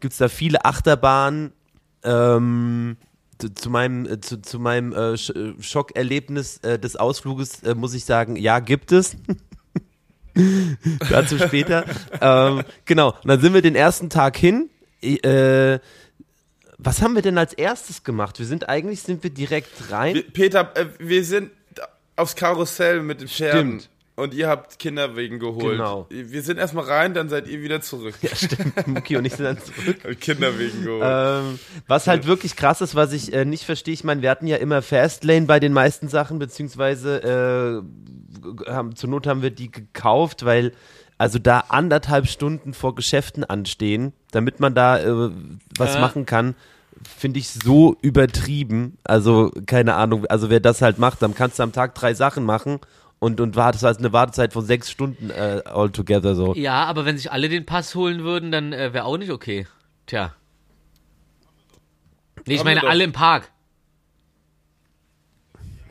[0.00, 1.52] gibt es da viele Achterbahnen?
[2.02, 2.96] Ähm,
[3.38, 7.94] zu, zu meinem, äh, zu, zu meinem äh, äh, Schockerlebnis äh, des Ausfluges äh, muss
[7.94, 9.16] ich sagen, ja, gibt es.
[11.10, 11.84] Dazu später.
[12.20, 14.68] ähm, genau, und dann sind wir den ersten Tag hin.
[15.02, 15.78] Äh,
[16.78, 18.38] was haben wir denn als erstes gemacht?
[18.38, 20.14] Wir sind eigentlich, sind wir direkt rein.
[20.14, 21.50] Wir- Peter, äh, wir sind
[22.16, 23.80] aufs Karussell mit den Pferden.
[23.80, 23.90] Stimmt.
[24.16, 25.76] Und ihr habt Kinderwegen geholt.
[25.76, 26.06] Genau.
[26.08, 28.14] Wir sind erstmal rein, dann seid ihr wieder zurück.
[28.22, 28.86] ja, stimmt.
[28.86, 29.98] Muki und ich sind dann zurück.
[30.04, 31.02] Habt Kinderwegen geholt.
[31.04, 34.46] Ähm, was halt wirklich krass ist, was ich äh, nicht verstehe, ich meine, wir hatten
[34.46, 37.84] ja immer Fastlane bei den meisten Sachen, beziehungsweise
[38.66, 40.72] äh, haben, zur Not haben wir die gekauft, weil
[41.18, 45.30] also da anderthalb Stunden vor Geschäften anstehen, damit man da äh,
[45.76, 46.54] was machen kann,
[47.04, 48.96] finde ich so übertrieben.
[49.04, 52.44] Also keine Ahnung, also wer das halt macht, dann kannst du am Tag drei Sachen
[52.44, 52.80] machen
[53.26, 56.54] und, und wartest also eine Wartezeit von sechs Stunden äh, altogether so.
[56.54, 59.66] Ja, aber wenn sich alle den Pass holen würden, dann äh, wäre auch nicht okay.
[60.06, 60.32] Tja.
[62.46, 63.50] Nee, ich Haben meine alle im Park.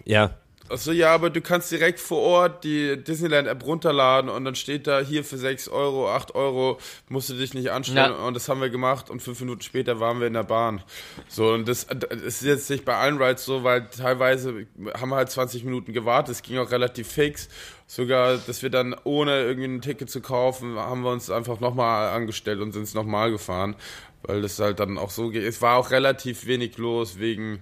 [0.05, 0.37] Ja.
[0.67, 4.99] Achso, ja, aber du kannst direkt vor Ort die Disneyland-App runterladen und dann steht da
[4.99, 8.13] hier für 6 Euro, 8 Euro, musst du dich nicht anstellen.
[8.17, 8.25] Ja.
[8.25, 10.81] Und das haben wir gemacht und fünf Minuten später waren wir in der Bahn.
[11.27, 14.65] So, und das, das ist jetzt nicht bei allen Rides so, weil teilweise
[14.99, 16.33] haben wir halt 20 Minuten gewartet.
[16.33, 17.47] Es ging auch relativ fix.
[17.85, 22.09] Sogar, dass wir dann ohne irgendwie ein Ticket zu kaufen, haben wir uns einfach nochmal
[22.09, 23.75] angestellt und sind es nochmal gefahren.
[24.23, 25.43] Weil das halt dann auch so geht.
[25.43, 27.61] Es war auch relativ wenig los wegen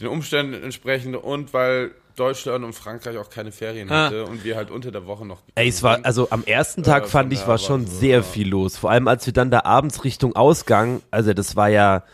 [0.00, 4.06] den Umständen entsprechend und weil Deutschland und Frankreich auch keine Ferien Ah.
[4.06, 5.40] hatte und wir halt unter der Woche noch.
[5.56, 8.22] Ey, es war, also am ersten Tag Äh, fand ich, war schon so, sehr ja.
[8.22, 8.76] viel los.
[8.76, 12.04] Vor allem, als wir dann da abends Richtung Ausgang, also das war ja,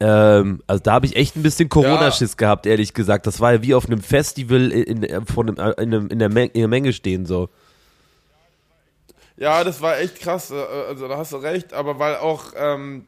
[0.00, 3.26] Ähm, also da habe ich echt ein bisschen Corona-Schiss gehabt, ehrlich gesagt.
[3.28, 6.28] Das war ja wie auf einem Festival in, in, von einem, in, einem, in, der
[6.30, 7.48] Menge, in der Menge stehen so.
[9.36, 10.50] Ja, das war echt krass.
[10.50, 10.54] äh,
[10.88, 13.06] Also da hast du recht, aber weil auch ähm,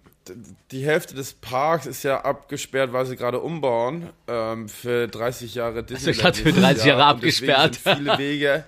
[0.71, 5.83] die Hälfte des Parks ist ja abgesperrt, weil sie gerade umbauen ähm, für 30 Jahre
[5.83, 6.25] Disneyland.
[6.25, 7.09] dachte, für nächstes 30 Jahre Jahr.
[7.09, 7.77] Abgesperrt.
[7.77, 8.65] Viele Wege.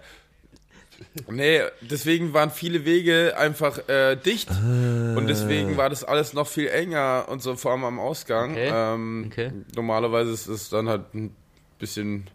[1.30, 6.66] Nee, deswegen waren viele Wege einfach äh, dicht und deswegen war das alles noch viel
[6.68, 8.52] enger und so, vor allem am Ausgang.
[8.52, 8.70] Okay.
[8.72, 9.52] Ähm, Okay.
[9.76, 11.34] Normalerweise ist es dann halt ein
[11.78, 12.28] bisschen,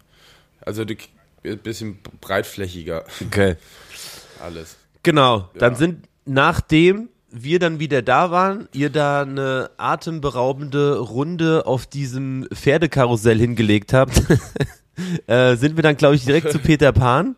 [0.62, 0.96] also die-
[1.44, 3.56] ein bisschen breitflächiger Okay.
[4.40, 4.76] alles.
[5.02, 5.78] Genau, dann Ja.
[5.78, 13.38] sind nachdem wir dann wieder da waren, ihr da eine atemberaubende Runde auf diesem Pferdekarussell
[13.38, 14.22] hingelegt habt,
[15.26, 17.34] äh, sind wir dann, glaube ich, direkt zu Peter Pan.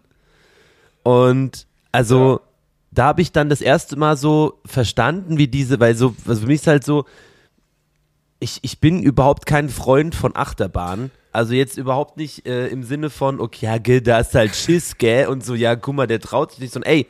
[1.03, 2.41] Und also, Ja.
[2.91, 6.47] da habe ich dann das erste Mal so verstanden, wie diese, weil so, also für
[6.47, 7.07] mich ist halt so,
[8.39, 11.11] ich, ich bin überhaupt kein Freund von Achterbahnen.
[11.33, 15.29] Also jetzt überhaupt nicht äh, im Sinne von, okay, ja, da ist halt Schiss, gell,
[15.29, 17.07] und so, ja, guck mal, der traut sich nicht, sondern ey,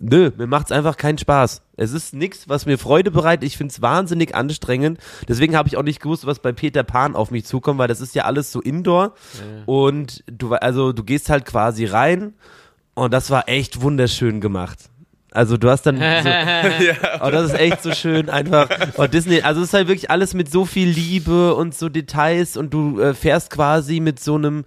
[0.00, 1.62] nö, mir macht's einfach keinen Spaß.
[1.76, 3.44] Es ist nix, was mir Freude bereitet.
[3.44, 4.98] Ich find's wahnsinnig anstrengend.
[5.28, 8.00] Deswegen habe ich auch nicht gewusst, was bei Peter Pan auf mich zukommt, weil das
[8.00, 9.14] ist ja alles so Indoor.
[9.66, 12.34] Und du, also du gehst halt quasi rein
[12.94, 14.78] und das war echt wunderschön gemacht.
[15.32, 16.02] Also du hast dann so,
[17.20, 18.68] Oh, das ist echt so schön einfach.
[18.96, 22.56] Oh, Disney, also es ist halt wirklich alles mit so viel Liebe und so Details
[22.56, 24.64] und du äh, fährst quasi mit so einem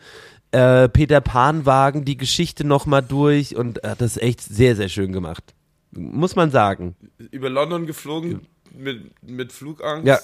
[0.54, 5.12] äh, Peter Pan Wagen die Geschichte nochmal durch und äh, das echt sehr, sehr schön
[5.12, 5.54] gemacht.
[5.92, 6.96] Muss man sagen.
[7.32, 10.08] über London geflogen mit, mit Flugangst.
[10.08, 10.20] Ja.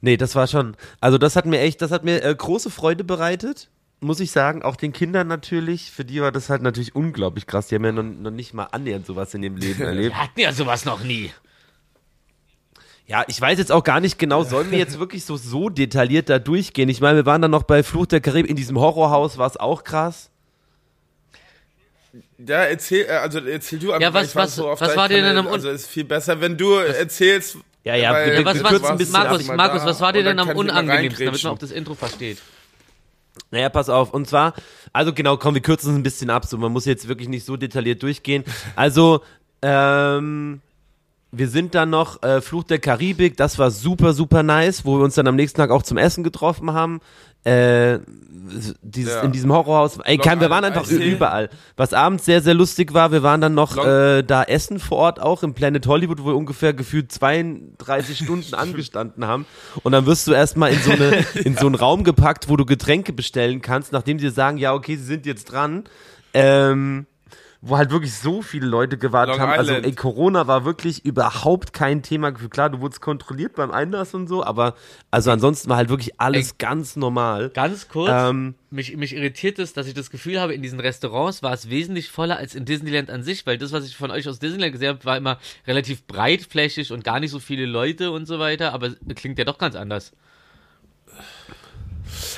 [0.00, 3.04] Nee, das war schon, also das hat mir echt, das hat mir äh, große Freude
[3.04, 4.62] bereitet, muss ich sagen.
[4.62, 7.68] Auch den Kindern natürlich, für die war das halt natürlich unglaublich krass.
[7.68, 10.14] Die haben ja noch, noch nicht mal annähernd sowas in dem Leben erlebt.
[10.14, 11.30] Wir hatten ja sowas noch nie.
[13.08, 16.28] Ja, ich weiß jetzt auch gar nicht genau, sollen wir jetzt wirklich so, so detailliert
[16.28, 16.88] da durchgehen?
[16.88, 19.56] Ich meine, wir waren dann noch bei Fluch der Karibik, in diesem Horrorhaus war es
[19.56, 20.30] auch krass.
[22.38, 24.00] Ja, erzähl, äh, also erzähl du einfach.
[24.08, 26.04] Ja, was- ich war was- so oft was war dir denn am Also ist viel
[26.04, 27.58] besser, wenn du erzählst.
[27.84, 29.46] Ja, ja, weil bitte, Ja, was, was, ein bisschen Markus.
[29.46, 32.38] Markus, was war dir denn am unangenehmsten, damit man auch das Intro versteht?
[33.52, 34.12] Naja, pass auf.
[34.12, 34.54] Und zwar,
[34.92, 36.46] also genau, komm, wir kürzen es ein bisschen ab.
[36.46, 38.42] So, man muss jetzt wirklich nicht so detailliert durchgehen.
[38.74, 39.22] Also,
[39.62, 40.60] ähm,
[41.36, 43.36] wir sind dann noch äh, Fluch der Karibik.
[43.36, 46.24] Das war super, super nice, wo wir uns dann am nächsten Tag auch zum Essen
[46.24, 47.00] getroffen haben.
[47.44, 47.98] Äh,
[48.82, 49.20] dieses, Ja.
[49.22, 49.98] in diesem Horrorhaus.
[50.04, 51.12] Ey, kein, wir waren einfach Tea.
[51.12, 51.48] überall.
[51.76, 55.20] Was abends sehr, sehr lustig war, wir waren dann noch äh, da essen vor Ort
[55.20, 59.46] auch im Planet Hollywood, wo wir ungefähr gefühlt 32 Stunden angestanden haben.
[59.82, 62.64] Und dann wirst du erstmal in so eine, in so einen Raum gepackt, wo du
[62.64, 65.84] Getränke bestellen kannst, nachdem sie sagen, ja, okay, sie sind jetzt dran.
[66.34, 67.06] Ähm,
[67.68, 69.58] wo halt wirklich so viele Leute gewartet Long haben.
[69.58, 69.86] Also Island.
[69.86, 72.32] ey, Corona war wirklich überhaupt kein Thema.
[72.32, 74.74] Klar, du wurdest kontrolliert beim Einlass und so, aber
[75.10, 76.56] also ansonsten war halt wirklich alles Ey.
[76.58, 77.50] ganz normal.
[77.50, 81.42] Ganz kurz, Ähm, mich, mich irritiert es, dass ich das Gefühl habe, in diesen Restaurants
[81.42, 84.28] war es wesentlich voller als in Disneyland an sich, weil das, was ich von euch
[84.28, 88.26] aus Disneyland gesehen habe, war immer relativ breitflächig und gar nicht so viele Leute und
[88.26, 90.12] so weiter, aber klingt ja doch ganz anders.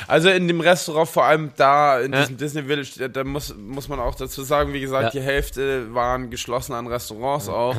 [0.07, 2.21] Also in dem Restaurant, vor allem da in Ja.
[2.21, 5.21] diesem Disney Village, da- muss, muss man auch dazu sagen, wie gesagt, Ja.
[5.21, 7.77] die Hälfte waren geschlossen an Restaurants auch.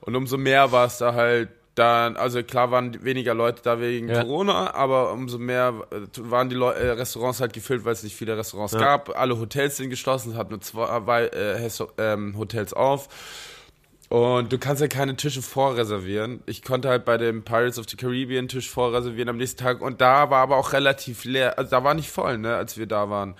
[0.00, 4.08] Und umso mehr war es da halt dann, also klar waren weniger Leute da wegen
[4.08, 4.22] Ja.
[4.22, 5.96] Corona, aber umso mehr äh,
[6.30, 9.14] waren die Leu äh, Restaurants halt gefüllt, weil es nicht viele Restaurants gab.
[9.18, 13.08] Alle Hotels sind geschlossen, es hat nur zwei äh, Hesso- ähm, Hotels auf.
[14.08, 16.40] Und du kannst ja keine Tische vorreservieren.
[16.46, 19.80] Ich konnte halt bei dem Pirates of the Caribbean Tisch vorreservieren am nächsten Tag.
[19.80, 21.58] Und da war aber auch relativ leer.
[21.58, 23.34] Also da war nicht voll, ne, als wir da waren.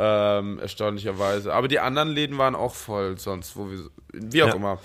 [0.00, 1.52] Ähm, erstaunlicherweise.
[1.52, 3.78] Aber die anderen Läden waren auch voll sonst, wo wir,
[4.12, 4.54] wie auch Ja.
[4.54, 4.78] immer.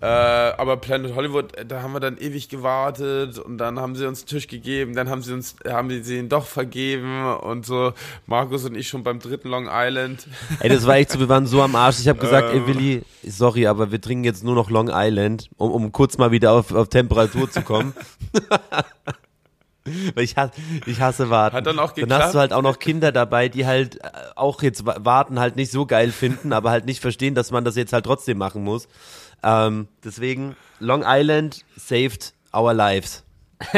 [0.00, 4.06] Äh, aber Planet Hollywood, äh, da haben wir dann ewig gewartet und dann haben sie
[4.06, 7.94] uns einen Tisch gegeben, dann haben sie uns, haben sie ihn doch vergeben und so.
[8.26, 10.28] Markus und ich schon beim dritten Long Island.
[10.60, 11.98] Ey, das war echt so, wir waren so am Arsch.
[12.00, 12.66] Ich habe gesagt, ey Ähm.
[12.66, 16.52] Willi, sorry, aber wir trinken jetzt nur noch Long Island, um, um kurz mal wieder
[16.52, 17.94] auf, auf Temperatur zu kommen.
[20.14, 20.52] Weil ich hasse,
[20.86, 21.56] ich hasse warten.
[21.56, 22.22] Hat dann auch Dann geklappt?
[22.24, 25.56] hast du halt auch noch Kinder dabei, die halt äh, auch jetzt wa- warten halt
[25.56, 28.62] nicht so geil finden, aber halt nicht verstehen, dass man das jetzt halt trotzdem machen
[28.64, 28.88] muss.
[29.42, 33.24] Ähm, deswegen, Long Island saved our lives.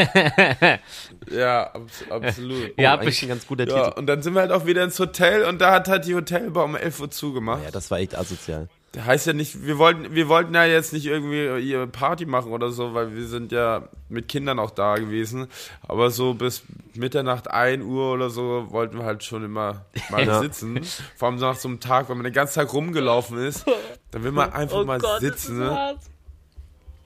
[1.31, 2.79] Ja, abs absolut.
[2.79, 3.99] Ja, eigentlich ein ganz guter Ja, Titel.
[3.99, 6.64] und dann sind wir halt auch wieder ins Hotel und da hat halt die Hotelbar
[6.64, 7.62] um 11 Uhr zugemacht.
[7.64, 8.68] Ja, das war echt asozial.
[8.92, 12.50] Das heißt ja nicht, wir wollten, wir wollten ja jetzt nicht irgendwie hier Party machen
[12.50, 15.46] oder so, weil wir sind ja mit Kindern auch da gewesen.
[15.87, 16.62] Aber so bis
[16.94, 20.40] Mitternacht, 1 Uhr oder so wollten wir halt schon immer mal Ja.
[20.40, 20.81] sitzen.
[21.16, 23.64] Vor allem so nach so einem Tag, wenn man den ganzen Tag rumgelaufen ist,
[24.11, 25.59] dann will man einfach mal sitzen.
[25.61, 25.96] Ne?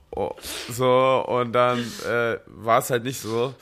[0.09, 0.31] Oh,
[0.71, 3.53] so, und dann äh, war es halt nicht so.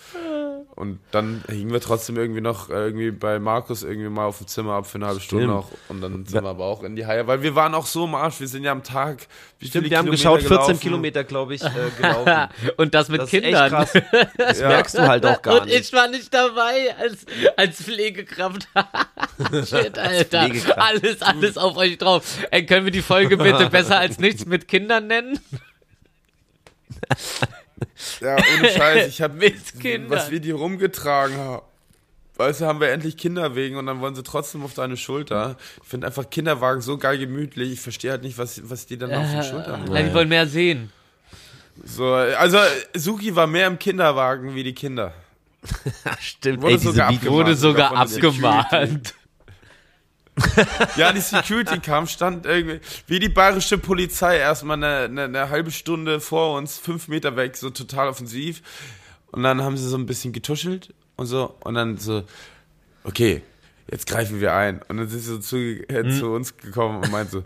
[0.75, 4.47] Und dann hingen wir trotzdem irgendwie noch äh, irgendwie bei Markus irgendwie mal auf dem
[4.47, 5.55] Zimmer ab für eine halbe Stunde Stimmt.
[5.55, 5.69] noch.
[5.87, 8.15] Und dann sind wir aber auch in die Haie, weil wir waren auch so im
[8.15, 8.39] Arsch.
[8.39, 9.27] Wir sind ja am Tag.
[9.59, 10.79] Wie Stimmt, viele wir haben geschaut, 14 gelaufen?
[10.79, 11.69] Kilometer, glaube ich, äh,
[12.01, 12.49] gelaufen.
[12.77, 13.69] Und das mit Das ist echt Kindern.
[13.69, 13.93] krass.
[14.37, 15.79] Das merkst du halt auch gar Und nicht.
[15.79, 18.67] ich war nicht dabei als, als Pflegekraft.
[19.65, 20.41] Shit, Alter.
[20.47, 20.79] Pflegekraft.
[20.79, 22.23] Alles, alles auf euch drauf.
[22.49, 25.39] Ey, können wir die Folge bitte besser als nichts mit Kindern nennen?
[28.21, 29.07] Ja, ohne Scheiß.
[29.07, 30.09] Ich hab, Mit Kindern.
[30.11, 31.65] was wir die rumgetragen haben.
[32.35, 35.55] Weißt du, haben wir endlich Kinder wegen und dann wollen sie trotzdem auf deine Schulter.
[35.83, 37.73] Ich finde einfach Kinderwagen so geil gemütlich.
[37.73, 40.47] Ich verstehe halt nicht, was, was die dann auf den Schultern Nein, die wollen mehr
[40.47, 40.91] sehen.
[41.83, 42.57] So, also
[42.95, 45.13] Suki war mehr im Kinderwagen wie die Kinder.
[46.19, 47.31] Stimmt, Wurde ey, sogar Videos.
[47.31, 49.13] Wurde sogar abgemahnt.
[50.95, 55.71] Ja, die Security kam, stand irgendwie, wie die bayerische Polizei, erstmal eine, eine, eine halbe
[55.71, 58.61] Stunde vor uns, fünf Meter weg, so total offensiv.
[59.31, 62.23] Und dann haben sie so ein bisschen getuschelt und so, und dann so,
[63.03, 63.41] okay,
[63.89, 64.81] jetzt greifen wir ein.
[64.87, 67.43] Und dann sind sie so zu, äh, zu uns gekommen und meint so,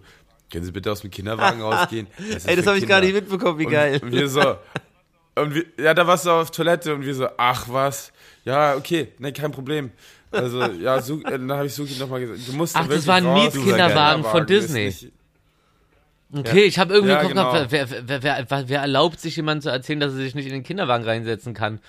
[0.52, 2.08] können Sie bitte aus dem Kinderwagen rausgehen?
[2.18, 4.00] ist Ey, das habe ich gar Kinder." nicht mitbekommen, wie und, geil.
[4.02, 4.58] Und wir so,
[5.36, 8.12] und wir, ja, da warst du auf Toilette und wir so, ach was,
[8.46, 9.92] ja, okay, ne, kein Problem.
[10.32, 13.16] Also, ja, Su äh, dann habe ich Suki nochmal gesagt, du musst Ach, das war
[13.16, 14.94] ein Mietkinderwagen von Disney.
[16.34, 17.52] Okay, ich habe irgendwie Ja, Kopf genau.
[17.52, 20.52] gehabt, wer, wer, wer, wer, erlaubt sich jemand zu erzählen, dass er sich nicht in
[20.52, 21.80] den Kinderwagen reinsetzen kann?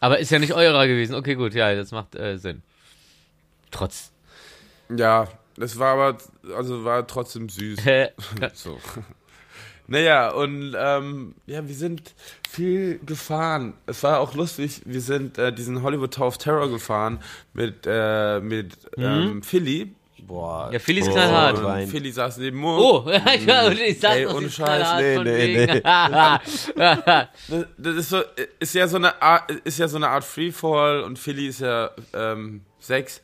[0.00, 1.14] Aber ist ja nicht eurer gewesen.
[1.14, 2.62] Okay, gut, ja, das macht äh, Sinn.
[3.70, 4.10] Trotz.
[4.96, 6.18] Ja, das war aber,
[6.56, 7.78] also war trotzdem süß.
[8.54, 8.78] So.
[9.90, 12.14] Naja, und ähm, ja, wir sind
[12.48, 13.72] viel gefahren.
[13.86, 17.20] Es war auch lustig, wir sind äh, diesen Hollywood Tower of Terror gefahren
[17.54, 19.94] mit, äh, mit ähm, Philly.
[20.26, 20.68] Boah.
[20.70, 21.58] ja, Philly ist Oh, knallhart.
[21.58, 22.66] Und Philly saß neben mir.
[22.66, 23.10] Oh,
[23.46, 25.80] ja, und ich sag Ey, ohne Scheiß, nee, nee, nee.
[26.76, 28.22] Das, das ist so,
[28.60, 31.90] ist ja so eine Art, ist ja so eine Art Freefall und Philly ist ja
[32.12, 33.22] ähm, sechs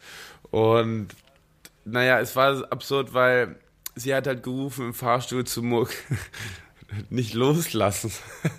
[0.50, 1.08] und
[1.84, 3.56] naja, es war absurd, weil
[3.94, 5.90] sie hat halt gerufen im Fahrstuhl zu Muck,
[7.10, 8.12] nicht loslassen.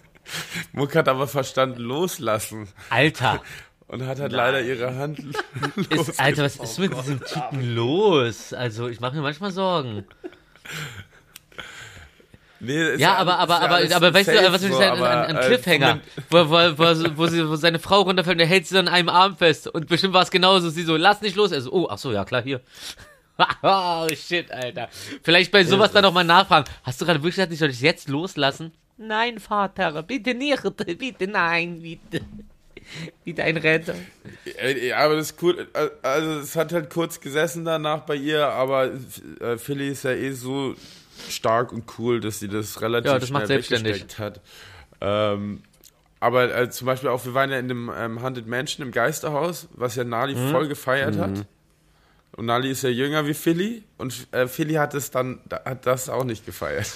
[0.72, 3.42] Muck hat aber verstanden loslassen Alter,
[3.88, 5.20] und hat halt leider ihre Hand
[5.90, 8.54] ist, Alter, was ist mit diesem Typen los?
[8.54, 10.06] Also, ich mache mir manchmal Sorgen.
[12.60, 14.98] Nee, ist Ja, aber, aber, aber, aber weißt du, was will ich sagen?
[14.98, 18.40] aber, Ein, ein äh, Cliffhanger, wo, wo, wo, wo, sie, wo seine Frau runterfällt und
[18.40, 19.68] er hält sie dann an einem Arm fest.
[19.68, 20.70] Und bestimmt war es genauso.
[20.70, 21.52] Sie so, lass nicht los.
[21.52, 22.62] Er so, oh, ach so, ja, klar, hier.
[23.64, 24.90] Oh, shit, Alter.
[25.24, 26.66] Vielleicht bei sowas dann nochmal nachfragen.
[26.84, 28.72] Hast du gerade wirklich gesagt, ich soll dich jetzt loslassen?
[28.98, 30.64] Nein, Vater, bitte nicht.
[30.98, 32.22] Bitte, nein, bitte.
[33.24, 33.96] Bitte ein Retter.
[34.62, 35.68] Äh, Ja, aber das ist cool.
[35.74, 38.92] Äh, Also es hat halt kurz gesessen danach bei ihr, aber
[39.42, 40.76] äh, Philly ist ja eh so
[41.30, 43.94] stark und cool, dass sie das relativ Ja, das macht schnell selbstständig.
[43.96, 44.42] weggesteckt hat.
[45.02, 45.64] Ähm,
[46.20, 49.68] aber äh, zum Beispiel auch, wir waren ja in dem ähm, Haunted Mansion im Geisterhaus,
[49.74, 50.52] was ja Nali Mhm.
[50.52, 51.46] voll gefeiert hat.
[52.38, 55.86] Und Nali ist ja jünger wie Philly und äh, Philly hat es dann, da- hat
[55.86, 56.88] das auch nicht gefeiert.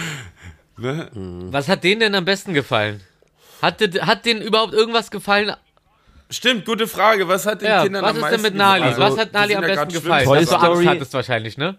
[0.76, 1.08] ne?
[1.50, 3.00] Was hat denen denn am besten gefallen?
[3.62, 5.52] Hat, hat denen überhaupt irgendwas gefallen?
[6.30, 7.26] Stimmt, gute Frage.
[7.26, 8.84] Was hat den Ja, Kindern was am ist meisten denn mit Nali?
[8.90, 9.12] gefallen?
[9.12, 10.24] was hat Nali am ja besten gefallen?
[10.24, 11.76] Toy Dass du Angst Story- hattest wahrscheinlich, ne?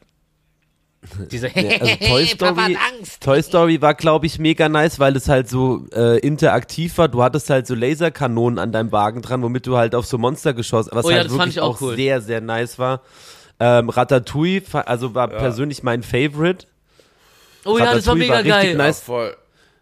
[1.31, 1.67] Diese Also
[1.99, 3.23] Toy Papa Story, hat Angst.
[3.23, 7.07] Toy Story war, glaube ich, mega nice, weil es halt so äh, interaktiv war.
[7.07, 10.53] Du hattest halt so Laserkanonen an deinem Wagen dran, womit du halt auf so Monster
[10.53, 11.95] geschossen was Oh ja, halt das fand wirklich ich auch auch cool.
[11.95, 13.01] sehr, sehr nice war.
[13.59, 16.67] Ähm, Ratatouille, also war persönlich mein Favorite.
[17.65, 18.71] Oh ja, das war mega war geil.
[18.71, 19.01] Ja, nice.
[19.01, 19.35] voll.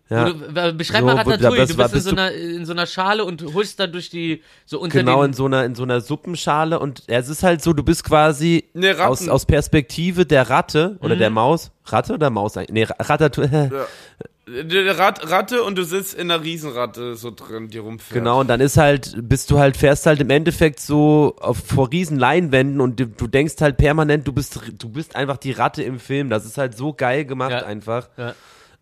[0.09, 0.29] Ja.
[0.31, 1.67] Du, beschreib So, mal Ratatouille.
[1.67, 4.41] Du war- bist in so, einer, in so einer Schale und holst da durch die,
[4.65, 7.73] so unter Genau in so einer in so einer Suppenschale und es ist halt so,
[7.73, 9.01] du bist quasi Ne, Ratten.
[9.11, 11.19] aus, aus Perspektive der Ratte oder Mhm.
[11.19, 11.71] der Maus.
[11.85, 12.57] Ratte oder Maus?
[12.57, 12.87] eigentlich?
[12.89, 13.87] Nee, Ratatouille.
[14.51, 18.15] Die Rat, Ratte und du sitzt in einer Riesenratte so drin, die rumfährt.
[18.19, 21.91] Genau, und dann ist halt, bist du halt, fährst halt im Endeffekt so auf, vor
[21.91, 25.83] riesen Leinwänden und du, du denkst halt permanent, du bist, du bist einfach die Ratte
[25.83, 26.31] im Film.
[26.31, 27.59] Das ist halt so geil gemacht Ja.
[27.63, 28.09] einfach.
[28.17, 28.33] Ja.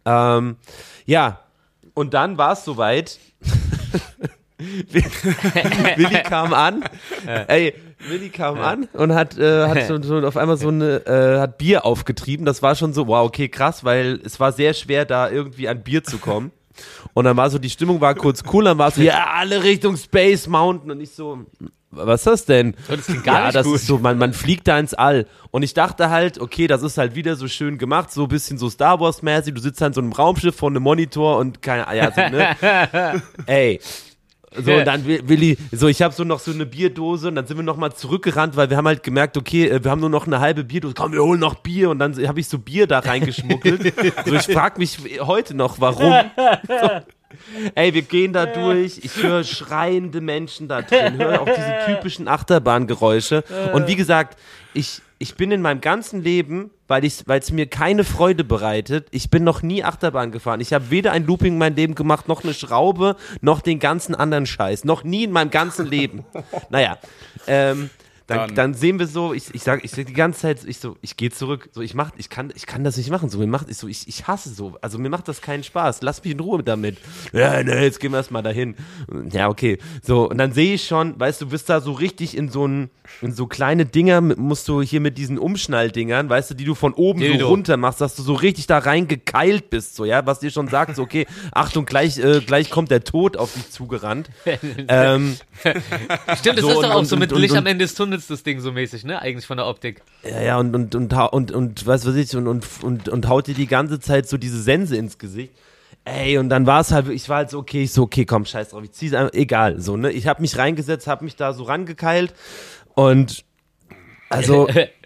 [0.07, 0.55] Ähm,
[1.05, 1.39] ja,
[1.93, 3.19] und dann war es soweit.
[4.59, 6.83] Willi kam an.
[7.47, 7.75] Ey,
[8.07, 11.57] Willi kam an und hat, äh, hat so, so auf einmal so eine, äh, hat
[11.57, 12.45] Bier aufgetrieben.
[12.45, 15.83] Das war schon so, wow, okay, krass, weil es war sehr schwer, da irgendwie an
[15.83, 16.51] Bier zu kommen.
[17.13, 19.63] Und dann war so, die Stimmung war kurz cool, dann war es so, ja, alle
[19.63, 20.91] Richtung Space Mountain.
[20.91, 21.45] Und ich so,
[21.89, 22.75] was ist das denn?
[22.87, 23.75] das klingt gar ja, nicht das gut.
[23.75, 25.25] ist so, man, man fliegt da ins All.
[25.51, 28.57] Und ich dachte halt, okay, das ist halt wieder so schön gemacht, so ein bisschen
[28.57, 29.53] so Star Wars-mäßig.
[29.53, 33.21] Du sitzt halt in so einem Raumschiff vor einem Monitor und keine, ja, so, ne?
[33.45, 33.79] Ey.
[34.55, 37.45] So, und dann will Willi, so, ich habe so noch so eine Bierdose und dann
[37.45, 40.09] sind wir noch mal zurückgerannt, weil wir haben halt gemerkt, okay, äh, wir haben nur
[40.09, 42.87] noch eine halbe Bierdose, komm, wir holen noch Bier und dann habe ich so Bier
[42.87, 43.93] da reingeschmuggelt.
[44.25, 46.13] so, ich frag mich heute noch, warum.
[46.67, 46.73] So,
[47.75, 48.99] Ey, wir gehen da durch.
[49.03, 53.43] Ich höre schreiende Menschen da drin, höre auch diese typischen Achterbahngeräusche.
[53.73, 54.39] Und wie gesagt,
[54.73, 59.43] ich, ich bin in meinem ganzen Leben, weil es mir keine Freude bereitet, ich bin
[59.43, 60.61] noch nie Achterbahn gefahren.
[60.61, 64.15] Ich habe weder ein Looping in meinem Leben gemacht, noch eine Schraube, noch den ganzen
[64.15, 64.85] anderen Scheiß.
[64.85, 66.25] Noch nie in meinem ganzen Leben.
[66.69, 66.97] Naja,
[67.45, 67.89] ähm,
[68.27, 70.79] dann, Dann- dann sehen wir so, ich, ich sage ich sag die ganze Zeit, ich
[70.79, 73.37] so, ich gehe zurück, so ich mach, ich kann, ich kann das nicht machen, so
[73.39, 76.23] mir macht, ich so, ich, ich hasse so, also mir macht das keinen Spaß, lass
[76.23, 76.97] mich in Ruhe damit.
[77.31, 78.75] Ja, ne, jetzt gehen wir erst mal dahin.
[79.31, 82.35] Ja, okay, so und dann sehe ich schon, weißt du, du bist da so richtig
[82.37, 82.89] in so ein,
[83.21, 86.93] in so kleine Dinger, musst du hier mit diesen Umschnalldingern, weißt du, die du von
[86.93, 87.47] oben so Dildo.
[87.47, 90.97] runter machst, dass du so richtig da reingekeilt bist, so ja, was dir schon sagt,
[90.97, 94.29] so okay, Achtung, gleich, äh, gleich kommt der Tod auf dich zugerannt.
[94.89, 95.37] ähm,
[96.37, 97.85] Stimmt, das So, ist doch und- auch so und- mit und- Licht und- am Ende
[97.85, 99.21] des Tunnels, das Ding so mäßig, ne?
[99.21, 100.01] Eigentlich von der Optik.
[100.23, 103.45] Ja, ja, und, und, und, und, und was weiß ich, und, und, und, und haut
[103.45, 105.53] dir die ganze Zeit so diese Sense ins Gesicht.
[106.05, 108.45] Ey, und dann war es halt, ich war halt so, okay, ich so, okay, komm,
[108.45, 110.11] scheiß drauf, ich zieh's einfach, egal, so, ne?
[110.11, 112.33] Ich hab mich reingesetzt, hab mich da so rangekeilt
[112.95, 113.43] und,
[114.29, 114.67] also,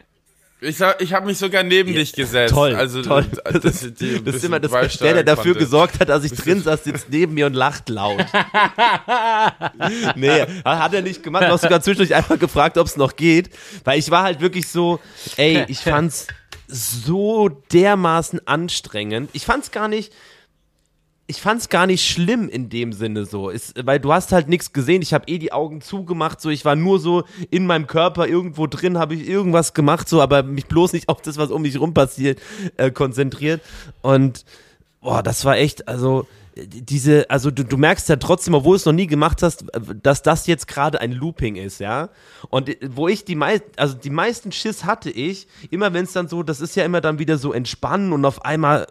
[0.64, 2.54] Ich, ich habe mich sogar neben dich gesetzt.
[2.54, 3.26] toll, also, toll.
[3.44, 5.60] Das, ein das ist immer das, der, der dafür konnte.
[5.60, 8.20] gesorgt hat, dass ich drin saß, sitzt neben mir und lacht laut.
[10.16, 11.46] nee, hat er nicht gemacht.
[11.46, 13.50] Du hast sogar zwischendurch einfach gefragt, ob es noch geht.
[13.86, 15.00] Weil ich war halt wirklich so,
[15.38, 16.28] ey, ich fand's
[16.68, 19.32] so dermaßen anstrengend.
[19.34, 20.14] Ich fand's gar nicht,
[21.32, 24.74] ich fand's gar nicht schlimm in dem Sinne so, ist, weil du hast halt nichts
[24.74, 25.02] gesehen.
[25.02, 28.68] Ich habe eh die Augen zugemacht, so ich war nur so in meinem Körper irgendwo
[28.68, 31.80] drin, habe ich irgendwas gemacht, so, aber mich bloß nicht auf das, was um mich
[31.80, 32.42] rum passiert,
[32.76, 33.62] äh, konzentriert.
[34.02, 34.44] Und
[35.00, 38.86] boah, das war echt, also diese, also du, du merkst ja trotzdem, obwohl du es
[38.86, 39.66] noch nie gemacht hast,
[40.04, 42.10] dass das jetzt gerade ein Looping ist, ja.
[42.50, 46.12] Und äh, wo ich die meisten, also die meisten Schiss hatte ich, immer wenn es
[46.12, 48.88] dann so, das ist ja immer dann wieder so entspannen und auf einmal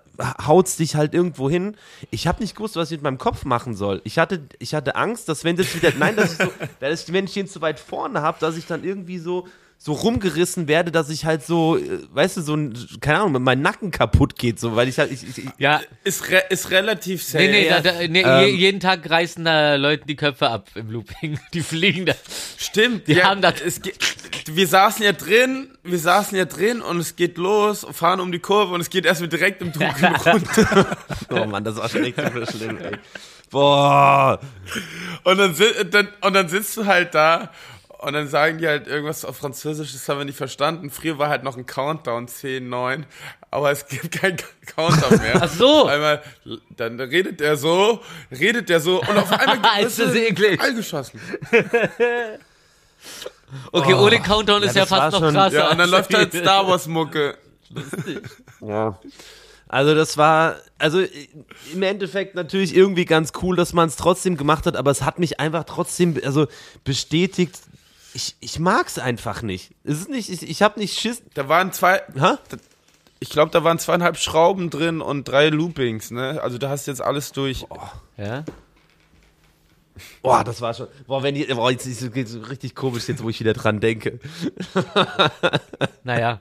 [0.46, 1.76] haut's dich halt irgendwo hin.
[2.10, 4.00] Ich habe nicht gewusst, was ich mit meinem Kopf machen soll.
[4.04, 7.12] Ich hatte, ich hatte Angst, dass wenn das wieder, nein, dass ich so, dass ich,
[7.12, 9.46] wenn ich den zu weit vorne habe, dass ich dann irgendwie so
[9.82, 13.62] so rumgerissen werde, dass ich halt so, äh, weißt du, so ein, keine Ahnung, mein
[13.62, 15.80] Nacken kaputt geht, so, weil ich halt, ich, ich, ich Ja.
[16.04, 17.44] Ist, re ist relativ safe.
[17.44, 17.80] Nee, nee, ja.
[17.80, 18.40] da, da, nee Ähm.
[18.48, 21.40] je, jeden Tag reißen da Leuten die Köpfe ab im Looping.
[21.54, 22.12] Die fliegen da.
[22.58, 23.08] Stimmt.
[23.08, 23.80] Die haben das- es
[24.52, 28.38] wir saßen ja drin, wir saßen ja drin und es geht los, fahren um die
[28.38, 30.96] Kurve und es geht erstmal direkt im Dunkeln runter.
[31.30, 32.98] oh Mann, das war schon echt super schlimm, ey.
[33.50, 34.40] Boah.
[35.24, 35.56] Und dann,
[35.90, 37.50] dann, und dann sitzt du halt da
[38.02, 40.90] und dann sagen die halt irgendwas auf Französisch, das haben wir nicht verstanden.
[40.90, 43.06] Früher war halt noch ein Countdown, 10, 9,
[43.50, 44.38] aber es gibt keinen
[44.74, 45.40] Countdown mehr.
[45.42, 45.86] Ach so.
[45.86, 46.22] Einmal,
[46.76, 50.60] dann redet der so, redet der so und auf einmal Ist das eklig.
[50.60, 51.20] eingeschossen.
[53.72, 55.56] Okay, ohne Countdown ist Ja, fast noch schon- krasser.
[55.56, 57.36] Ja, und dann läuft halt Star Wars Mucke.
[58.60, 58.98] Ja.
[59.66, 61.00] Also das war, also
[61.72, 65.18] im Endeffekt natürlich irgendwie ganz cool, dass man es trotzdem gemacht hat, aber es hat
[65.18, 66.46] mich einfach trotzdem, also
[66.84, 67.58] bestätigt,
[68.14, 69.72] ich, ich mag's einfach nicht.
[69.84, 71.22] Es ist nicht, ich, ich habe nicht Schiss.
[71.34, 72.36] Da waren zwei, Hä?
[73.20, 76.40] ich glaube, da waren zweieinhalb Schrauben drin und drei Loopings, ne?
[76.42, 77.66] Also da hast du jetzt alles durch.
[78.16, 78.44] Ja?
[80.22, 80.88] Boah, das war schon.
[81.06, 84.18] Boah, wenn die, boah, jetzt ist es richtig komisch jetzt, wo ich wieder dran denke.
[86.04, 86.40] Naja.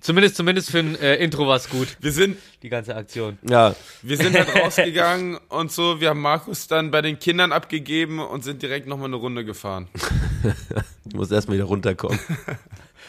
[0.00, 3.36] Zumindest, zumindest für ein äh, Intro war es gut, Wir sind, die ganze Aktion.
[3.48, 3.74] Ja.
[4.02, 6.00] wir sind halt rausgegangen und so.
[6.00, 9.88] Wir haben Markus dann bei den Kindern abgegeben und sind direkt nochmal eine Runde gefahren.
[11.08, 12.18] Ich muss erstmal wieder runterkommen.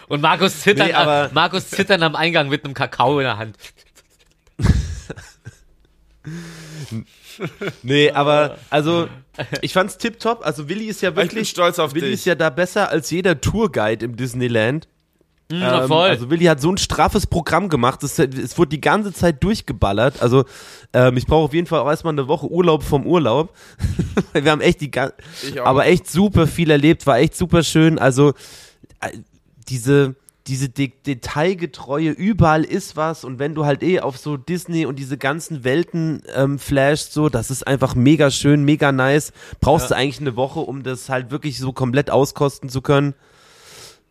[0.07, 3.37] Und Markus zittern, Nee, aber- am, Markus zittern am Eingang mit einem Kakao in der
[3.37, 3.55] Hand.
[7.83, 9.07] Nee, aber also
[9.61, 10.45] ich fand's tipptopp.
[10.45, 12.15] Also Willi ist ja Ich bin wirklich stolz auf Willi dich.
[12.15, 14.87] ist ja da besser als jeder Tourguide im Disneyland.
[15.51, 16.09] Na Ähm, voll.
[16.09, 20.21] Also Willi hat so ein straffes Programm gemacht, es, es wurde die ganze Zeit durchgeballert.
[20.21, 20.45] Also
[20.93, 23.53] ähm, ich brauche auf jeden Fall auch erstmal eine Woche Urlaub vom Urlaub.
[24.33, 25.65] Wir haben echt die gan- Ich auch.
[25.65, 27.97] aber echt super viel erlebt, war echt super schön.
[27.97, 28.29] Also
[29.01, 29.09] äh,
[29.67, 30.15] diese
[30.47, 34.97] diese De Detailgetreue, überall ist was und wenn du halt eh auf so Disney und
[34.97, 39.31] diese ganzen Welten ähm, flashst, so, das ist einfach mega schön, mega nice.
[39.61, 43.13] Brauchst du eigentlich eine Woche, um das halt wirklich so komplett auskosten zu können.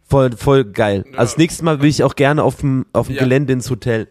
[0.08, 1.04] Voll, voll geil.
[1.16, 3.22] Also das nächste Mal will ich auch gerne auf dem, auf dem Ja.
[3.22, 4.08] Gelände ins Hotel.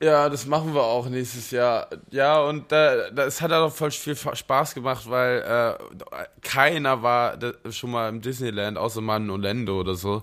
[0.00, 1.88] Ja, das machen wir auch nächstes Jahr.
[2.10, 7.36] Ja, und da, das hat auch voll viel Spaß gemacht, weil äh, keiner war
[7.70, 10.22] schon mal im Disneyland, außer mal in Orlando oder so.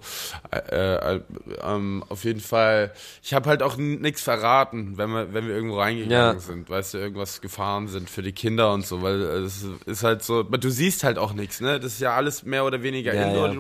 [0.52, 1.22] Äh, äh,
[1.62, 5.80] ähm, auf jeden Fall, ich habe halt auch nichts verraten, wenn wir, wenn wir irgendwo
[5.80, 6.40] reingegangen Ja.
[6.40, 10.04] sind, weißt du, irgendwas gefahren sind für die Kinder und so, weil äh, es ist
[10.04, 11.82] halt so, aber du siehst halt auch nichts, ne?
[11.82, 13.54] Das ist ja alles mehr oder weniger Ja, Indoor, ja.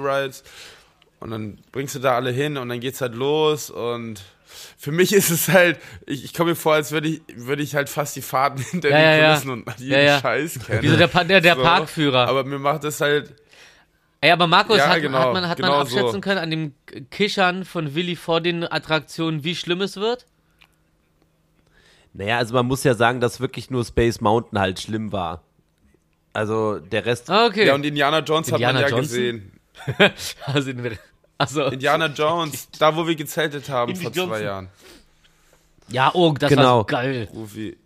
[1.20, 4.22] Und dann bringst du da alle hin und dann geht's halt los und
[4.78, 7.76] für mich ist es halt, ich, ich komme mir vor, als würde ich, würde ich
[7.76, 9.28] halt fast die Fahrten hinter Ja, den ja, ja.
[9.30, 10.20] Kulissen und jeden Ja, ja.
[10.20, 10.82] Scheiß kennen.
[10.84, 11.62] Wie so der, der, der So.
[11.64, 12.28] Parkführer.
[12.28, 13.34] Aber mir macht das halt,
[14.22, 16.22] Ey, aber Markus, Ja, hat, genau, hat man, hat man genau abschätzen so.
[16.22, 16.74] können an dem
[17.12, 20.26] Kichern von Willi vor den Attraktionen, wie schlimm es wird?
[22.14, 25.44] Naja, also man muss ja sagen, dass wirklich nur Space Mountain halt schlimm war.
[26.34, 27.30] Also der Rest.
[27.30, 27.68] Ah, okay.
[27.68, 29.02] ja und Indiana Jones Indiana hat man ja Johnson?
[29.18, 29.55] gesehen.
[30.46, 30.72] also,
[31.38, 31.68] achso.
[31.68, 34.44] Indiana Jones, da wo wir gezeltet haben Indy vor zwei Johnson.
[34.44, 34.68] Jahren.
[35.90, 36.78] Ja, oh, das Genau.
[36.80, 37.28] war geil.
[37.34, 37.78] Rufi.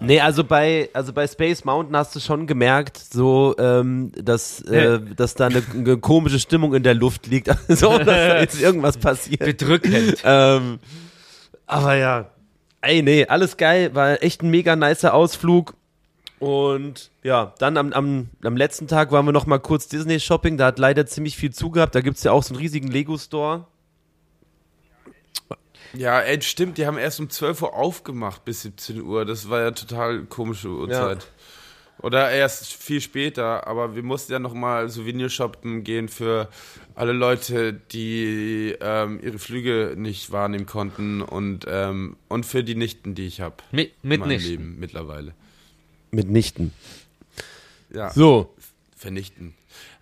[0.00, 5.00] Nee, also bei, also bei Space Mountain hast du schon gemerkt, so, ähm, dass, äh,
[5.16, 7.48] dass da eine, eine komische Stimmung in der Luft liegt.
[7.68, 9.40] so, dass da jetzt irgendwas passiert.
[9.40, 10.18] Bedrückend.
[10.24, 10.78] Ähm,
[11.66, 12.30] aber ja,
[12.80, 15.74] ey, nee, alles geil, war echt ein mega nicer Ausflug.
[16.38, 20.56] Und ja, dann am, am, am letzten Tag waren wir noch mal kurz Disney Shopping,
[20.56, 21.94] da hat leider ziemlich viel zugehabt.
[21.94, 23.66] Da gibt's ja auch so einen riesigen Lego-Store.
[25.94, 29.24] Ja, ey, stimmt, die haben erst um 12 Uhr aufgemacht bis 17 Uhr.
[29.24, 31.26] Das war ja total komische Uhrzeit.
[32.00, 36.48] Oder erst viel später, aber wir mussten ja nochmal Souvenir shoppen gehen für
[36.94, 43.16] alle Leute, die ähm, ihre Flüge nicht wahrnehmen konnten und, ähm, und für die Nichten,
[43.16, 43.56] die ich habe.
[43.72, 44.46] Mit, in mit meinem nicht.
[44.46, 45.34] Leben mittlerweile.
[46.10, 46.72] Mitnichten.
[47.90, 48.54] Ja, So,
[48.96, 49.54] vernichten.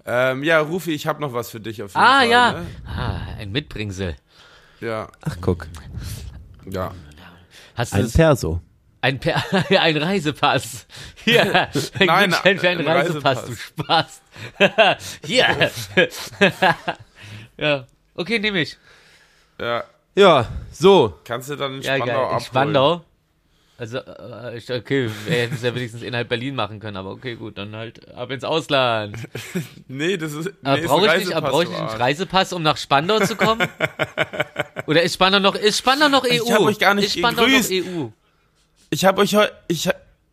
[0.04, 2.28] Ähm, ja, Rufi, ich habe noch was für dich auf jeden Ah, Fall.
[2.28, 2.52] ja.
[2.52, 2.66] Ne?
[2.86, 4.16] Ah, ein Mitbringsel.
[4.80, 5.66] Ja, ach guck,
[6.70, 6.92] ja.
[7.74, 8.12] Hast du ein das?
[8.12, 8.60] Perso.
[9.00, 9.42] Ein, per
[9.80, 10.86] ein Reisepass.
[11.26, 14.22] Ein Nein, Gutschein für einen ein Reisepass, du Spaß.
[15.26, 15.70] Hier.
[17.56, 17.86] ja.
[18.14, 18.76] Okay, nehme ich.
[19.60, 19.84] Ja,
[20.16, 22.34] Ja, so, kannst du dann in Ja, Spandau geil.
[22.38, 22.40] In.
[22.44, 23.04] Spandau.
[23.78, 27.58] Also, äh, okay, wir hätten es ja wenigstens innerhalb Berlin machen können, aber okay, gut,
[27.58, 29.16] dann halt ab ins Ausland.
[29.88, 30.50] Nee, das ist.
[30.62, 31.88] Aber nee, brauche ich nicht, Reisepass, brauche ich einen.
[31.88, 33.68] Reisepass, um nach Spandau zu kommen?
[34.86, 36.28] Oder ist Spandau noch, ist Spandau noch EU?
[36.30, 37.70] Ich hab euch gar nicht ist Spandau gegrüßt.
[37.70, 38.08] noch E EU?
[38.90, 39.88] Ich habe euch heu- ich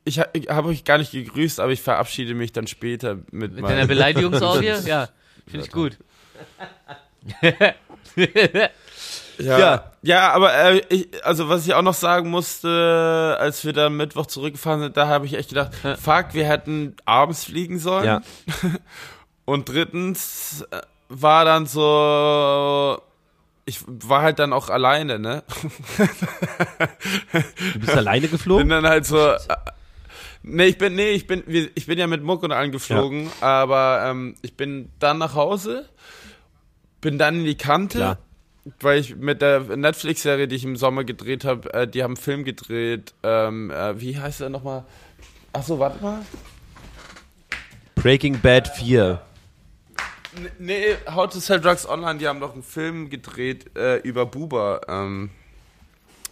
[0.06, 3.64] ich, ich habe euch gar nicht gegrüßt, aber ich verabschiede mich dann später mit, Mit
[3.64, 4.68] deiner Beleidigungsorgie?
[4.86, 5.10] Ja,
[5.48, 5.98] finde ich gut.
[9.38, 9.92] Ja, Ja.
[10.02, 10.32] ja.
[10.32, 14.82] aber äh, ich, also was ich auch noch sagen musste, als wir dann Mittwoch zurückgefahren
[14.82, 15.72] sind, da habe ich echt gedacht,
[16.02, 18.06] fuck, wir hätten abends fliegen sollen.
[18.06, 18.22] ja.
[19.46, 23.02] Und drittens äh, war dann so,
[23.66, 25.44] ich war halt dann auch alleine, ne?
[27.74, 28.70] Du bist alleine bin geflogen?
[28.70, 29.18] dann halt so.
[29.32, 29.38] Äh,
[30.44, 34.04] nee, ich bin, nee, ich bin, ich bin ja mit Muck und allen geflogen, aber
[34.06, 35.90] ähm, ich bin dann nach Hause,
[37.02, 38.18] bin dann in die Kante, Klar.
[38.80, 42.18] Weil ich mit der Netflix-Serie, die ich im Sommer gedreht habe, äh, die haben einen
[42.18, 44.86] Film gedreht, ähm, äh, wie heißt der nochmal?
[45.52, 46.22] Achso, warte mal.
[47.96, 49.22] Breaking Bad 4.
[50.36, 54.26] N- Nee, How to Sell Drugs Online, die haben noch einen Film gedreht äh, über
[54.26, 54.82] Buba.
[54.88, 55.30] Ähm,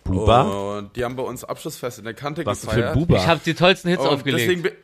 [0.04, 0.42] Buba?
[0.78, 2.88] Und die haben bei uns Abschlussfest in der Kante Was für gefeiert.
[2.90, 3.18] ein Buba?
[3.18, 4.50] Ich habe die tollsten Hits Und aufgelegt.
[4.50, 4.76] deswegen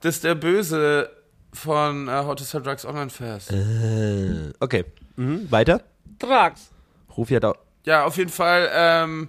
[0.00, 1.10] das ist der Böse
[1.54, 3.50] von äh, How to Sell Drugs Online Fest.
[3.50, 4.84] Äh, okay.
[5.16, 5.82] Mhm, weiter?
[6.18, 6.70] Drugs.
[7.16, 7.56] Rufi hat auch.
[7.84, 8.70] Ja, auf jeden Fall.
[8.72, 9.28] Ähm,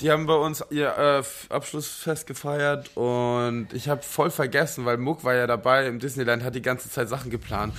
[0.00, 5.24] die haben bei uns ihr äh, Abschlussfest gefeiert und ich habe voll vergessen, weil Muck
[5.24, 7.74] war ja dabei im Disneyland, hat die ganze Zeit Sachen geplant.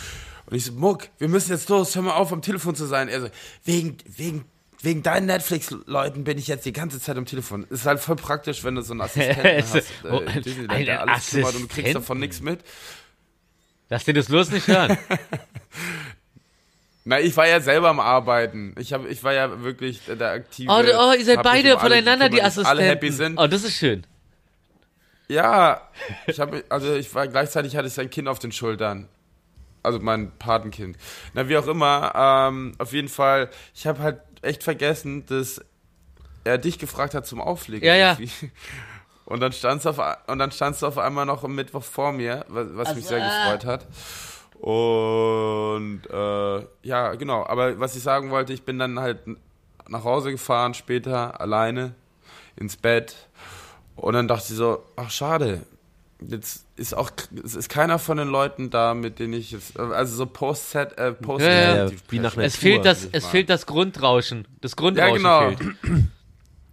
[0.46, 3.08] Und ich so, Muck, wir müssen jetzt los, hör mal auf, am Telefon zu sein.
[3.08, 3.28] Er so,
[3.64, 4.46] wegen, wegen,
[4.82, 7.66] wegen deinen Netflix-Leuten bin ich jetzt die ganze Zeit am Telefon.
[7.70, 11.02] Ist halt voll praktisch, wenn du so einen Assistenten hast, Oh, äh, im Disneyland, der
[11.02, 12.60] alles kümmert und du kriegst davon nichts mit.
[13.90, 14.98] Lass dir das bloß nicht hören.
[17.04, 18.76] Na, ich war ja selber am Arbeiten.
[18.78, 20.72] Ich, hab, ich war ja wirklich der, der aktive.
[20.72, 22.70] Oh, oh ihr seid beide um voneinander, die Assistenten.
[22.70, 23.38] Alle happy sind.
[23.40, 24.06] Oh, das ist schön.
[25.28, 25.90] Ja,
[26.28, 29.08] ich habe, also ich war gleichzeitig hatte ich sein Kind auf den Schultern.
[29.82, 30.98] Also mein Patenkind.
[31.34, 35.62] Na, wie auch immer, ähm, auf jeden Fall, ich habe halt echt vergessen, dass
[36.44, 37.86] er dich gefragt hat zum Auflegen.
[37.88, 38.12] Ja, ja.
[38.12, 38.52] irgendwie.
[39.26, 42.12] Und dann standst du auf, und dann standst du auf einmal noch am Mittwoch vor
[42.12, 43.88] mir, was, was mich sehr gefreut hat.
[44.62, 47.46] Und äh, ja, genau.
[47.48, 49.20] Aber was ich sagen wollte, ich bin dann halt
[49.88, 51.96] nach Hause gefahren später alleine
[52.56, 53.28] ins Bett
[53.96, 55.62] und dann dachte ich so, ach schade,
[56.20, 57.10] jetzt ist auch
[57.44, 60.96] es ist keiner von den Leuten da, mit denen ich jetzt also so post set
[60.98, 61.86] äh, post Ja, ja.
[61.86, 62.46] Ja, wie nach Pressure.
[62.46, 64.48] Es fehlt das, es fehlt das Grundrauschen.
[64.62, 65.50] Das ja Grundrauschen genau.
[65.50, 66.04] fehlt.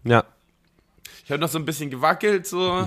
[0.04, 0.24] Ja.
[1.24, 2.86] Ich habe noch so ein bisschen gewackelt so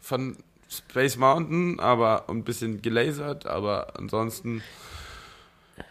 [0.00, 0.36] von
[0.68, 4.62] Space Mountain, aber ein bisschen gelasert, aber ansonsten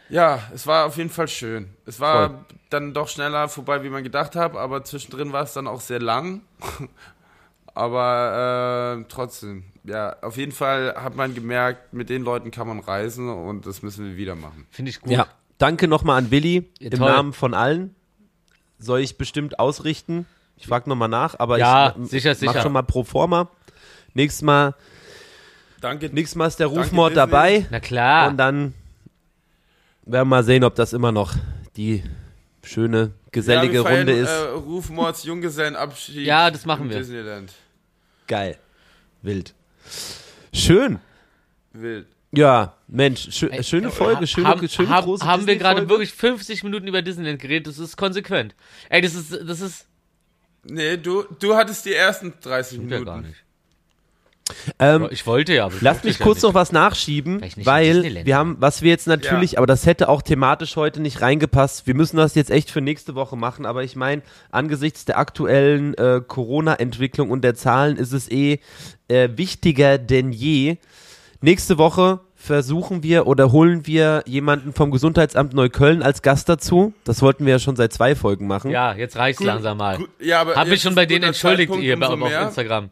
[0.10, 1.70] ja, es war auf jeden Fall schön.
[1.86, 2.40] Es war Voll.
[2.70, 6.00] dann doch schneller vorbei, wie man gedacht hat, aber zwischendrin war es dann auch sehr
[6.00, 6.42] lang.
[7.78, 12.80] Aber äh, trotzdem, ja, auf jeden Fall hat man gemerkt, mit den Leuten kann man
[12.80, 14.66] reisen und das müssen wir wieder machen.
[14.72, 15.12] Finde ich gut.
[15.12, 17.12] Ja, danke nochmal an Willi Ja, im toll.
[17.12, 17.94] Namen von allen.
[18.80, 20.26] Soll ich bestimmt ausrichten.
[20.56, 22.62] Ich frage nochmal nach, aber Ja, ich sicher, mach sicher.
[22.62, 23.50] schon mal pro forma.
[24.16, 24.74] Nächstes Mal,
[25.82, 26.10] Danke.
[26.10, 27.16] nächstes Mal ist der Danke, Rufmord Disney.
[27.18, 27.66] dabei.
[27.70, 28.30] Na klar.
[28.30, 28.74] Und dann
[30.06, 31.36] werden wir mal sehen, ob das immer noch
[31.76, 32.02] die
[32.64, 34.30] schöne, gesellige ja, wir feiern, Runde ist.
[34.30, 36.26] Äh, Rufmords Junggesellenabschied.
[36.26, 36.98] Ja, das machen wir.
[36.98, 37.52] Disneyland.
[38.28, 38.58] Geil.
[39.22, 39.54] Wild.
[40.54, 41.00] Schön.
[41.74, 42.08] Wild.
[42.32, 45.88] Ja, Mensch, schö Ey, schöne äh, Folge, schöne, haben, schöne haben, große Haben wir gerade
[45.88, 47.68] wirklich 50 Minuten über Disneyland geredet?
[47.68, 48.56] Das ist konsequent.
[48.90, 49.88] Ey, das ist, das ist.
[50.64, 53.06] Nee, du, du hattest die ersten 30 Ja, Minuten.
[53.06, 53.45] gar nicht.
[54.78, 56.44] Ähm, Ich wollte ja, aber ich Lass mich ja kurz nicht.
[56.44, 59.58] noch was nachschieben, Weil wir haben, was wir jetzt natürlich, Ja.
[59.60, 61.88] aber das hätte auch thematisch heute nicht reingepasst.
[61.88, 64.22] Wir müssen das jetzt echt für nächste Woche machen, aber ich meine,
[64.52, 68.60] angesichts der aktuellen äh, Corona-Entwicklung und der Zahlen ist es eh
[69.08, 70.78] äh, wichtiger denn je.
[71.42, 76.94] Nächste Woche versuchen wir oder holen wir jemanden vom Gesundheitsamt Neukölln als Gast dazu.
[77.04, 78.70] Das wollten wir ja schon seit zwei Folgen machen.
[78.70, 79.98] Ja, jetzt reicht's Gut, langsam mal.
[79.98, 82.44] gut, ja, aber Hab mich schon bei denen entschuldigt, ihr umso auf mehr.
[82.44, 82.90] Instagram.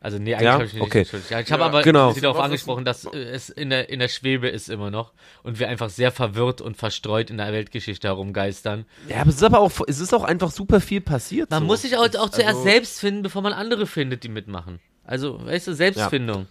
[0.00, 0.52] Also nee, eigentlich Ja?
[0.52, 0.98] habe ich mich Okay.
[1.00, 1.30] nicht entschuldigt.
[1.32, 2.12] Ja, Ich habe Ja, aber genau.
[2.12, 5.58] sie darauf angesprochen, dass äh, es in der, in der Schwebe ist immer noch und
[5.58, 8.84] wir einfach sehr verwirrt und verstreut in der Weltgeschichte herumgeistern.
[9.08, 11.50] Ja, aber es ist aber auch, es ist auch einfach super viel passiert.
[11.50, 11.66] Man so.
[11.66, 14.78] muss sich auch, auch zuerst also- selbst finden, bevor man andere findet, die mitmachen.
[15.04, 16.46] Also, weißt du, Selbstfindung.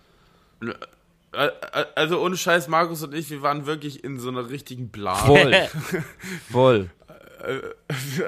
[0.61, 4.89] Äh, äh, Also ohne Scheiß, Markus und ich, wir waren wirklich in so einer richtigen
[4.89, 5.25] Blase.
[5.25, 5.55] Voll.
[6.51, 6.89] Voll.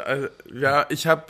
[0.06, 1.24] Also, ja, ich habe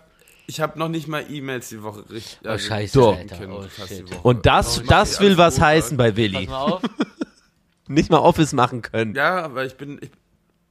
[0.50, 2.40] ich hab noch nicht mal E-Mails die Woche richtig.
[2.44, 3.12] Oh, scheiße, So.
[3.14, 3.38] Alter.
[3.50, 4.28] Oh.
[4.30, 6.48] Und das, Oh, das will was heißen bei Pass Willi.
[6.48, 6.82] mal auf.
[7.88, 9.16] Nicht mal Office machen können.
[9.16, 10.12] Ja, aber ich bin, ich,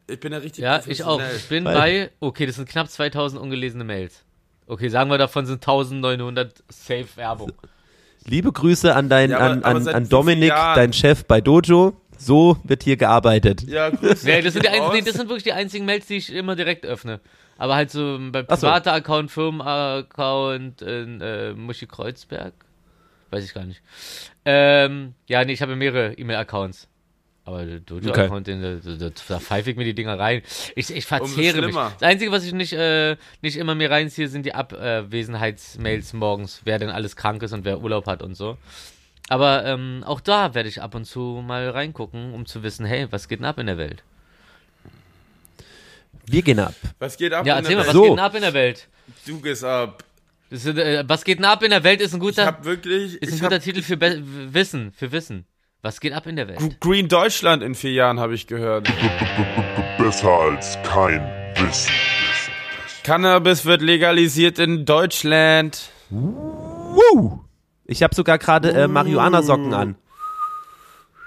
[0.08, 1.20] ich bin ja richtig Ja, ich auch.
[1.36, 4.22] Ich bin Weil- bei, okay, das sind knapp 2000 ungelesene Mails.
[4.66, 7.52] Okay, sagen wir davon sind 1900 Safe Werbung.
[8.24, 10.76] Liebe Grüße an dein, Ja, aber- an, aber an, an Dominik, Jahren?
[10.76, 12.00] dein Chef bei Dojo.
[12.18, 13.62] So wird hier gearbeitet.
[13.62, 16.16] Ja, Grüße Nee, das sind, die einzigen, nee, das sind wirklich die einzigen Mails, die
[16.16, 17.20] ich immer direkt öffne.
[17.56, 18.66] Aber halt so bei Ach so.
[18.66, 22.54] privater Account, Firmenaccount in äh, Muschi Kreuzberg.
[23.30, 23.82] Weiß ich gar nicht.
[24.44, 26.88] Ähm, ja, nee, ich habe mehrere E-Mail-Accounts.
[27.44, 30.42] Aber der Dojo-Account, den, da, da, da pfeife ich mir die Dinger rein.
[30.76, 31.74] Ich, ich verzehre mich.
[31.74, 36.78] Das Einzige, was ich nicht, äh, nicht immer mir reinziehe, sind die Abwesenheitsmails morgens, wer
[36.78, 38.58] denn alles krank ist und wer Urlaub hat und so.
[39.28, 43.06] Aber ähm, auch da werde ich ab und zu mal reingucken, um zu wissen, hey,
[43.10, 44.02] was geht denn ab in der Welt?
[46.26, 46.74] Wir gehen ab.
[46.98, 47.94] Was geht ab Ja, in erzähl der mal, was Welt?
[47.94, 48.02] So.
[48.02, 48.88] geht denn ab in der Welt?
[49.26, 50.04] Du gehst ab.
[50.50, 52.64] Das ist, äh, was geht denn ab in der Welt ist ein Ich guter, hab
[52.64, 53.14] wirklich.
[53.20, 54.22] ist ein ich guter hab, Titel für Be
[54.52, 55.46] Wissen, für Wissen.
[55.82, 56.80] Was geht ab in der Welt?
[56.80, 58.90] Green Deutschland in vier Jahren habe ich gehört.
[59.98, 61.20] Besser als kein
[61.56, 61.92] Wissen.
[63.04, 65.90] Cannabis wird legalisiert in Deutschland.
[66.10, 67.40] Woo!
[67.90, 69.96] Ich habe sogar gerade äh, Marihuana-Socken an.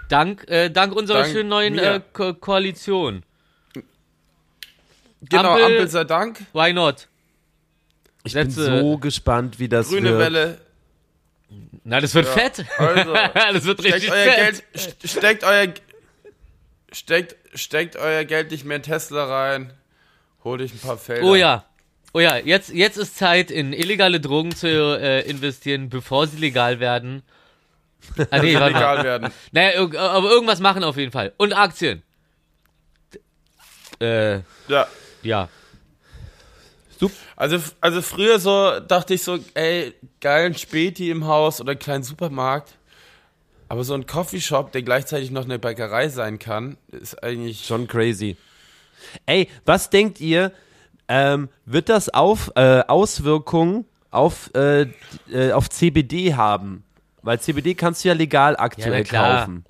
[0.09, 3.23] Dank, äh, dank unserer Dank schönen neuen äh, Ko Koalition.
[5.23, 6.39] Genau, Ampel- Ampel, sei Dank.
[6.53, 7.07] Why not?
[8.23, 10.19] Ich bin Letzte- so gespannt, wie das Grüne wird.
[10.19, 10.61] Welle.
[11.83, 12.63] Na, das wird fett.
[12.77, 13.13] Also,
[13.53, 14.35] das wird steckt richtig euer fett.
[14.37, 15.67] Geld, st- steckt euer,
[16.91, 19.73] steckt, steckt euer Geld nicht mehr in Tesla rein.
[20.43, 21.23] Holt euch ein paar Felder.
[21.25, 21.65] Oh ja.
[22.13, 26.79] Oh ja, jetzt, jetzt ist Zeit, in illegale Drogen zu äh, investieren, bevor sie legal
[26.79, 27.23] werden.
[28.31, 28.53] Ah, nee.
[28.55, 29.31] Legal werden.
[29.51, 31.33] Naja, aber irgendwas machen auf jeden Fall.
[31.37, 32.01] Und Aktien.
[33.99, 34.87] Äh, Ja.
[35.21, 35.49] ja.
[37.35, 42.03] Also, also früher so dachte ich so, ey, geilen Späti im Haus oder einen kleinen
[42.03, 42.75] Supermarkt.
[43.67, 48.37] Aber so ein Coffeeshop, der gleichzeitig noch eine Bäckerei sein kann, ist eigentlich Schon crazy.
[49.25, 50.51] Ey, was denkt ihr,
[51.13, 54.87] ähm, wird das auf, äh, Auswirkungen auf, äh,
[55.29, 56.83] äh, auf CBD haben?
[57.21, 59.39] Weil CBD kannst du ja legal aktuell na klar.
[59.39, 59.65] kaufen.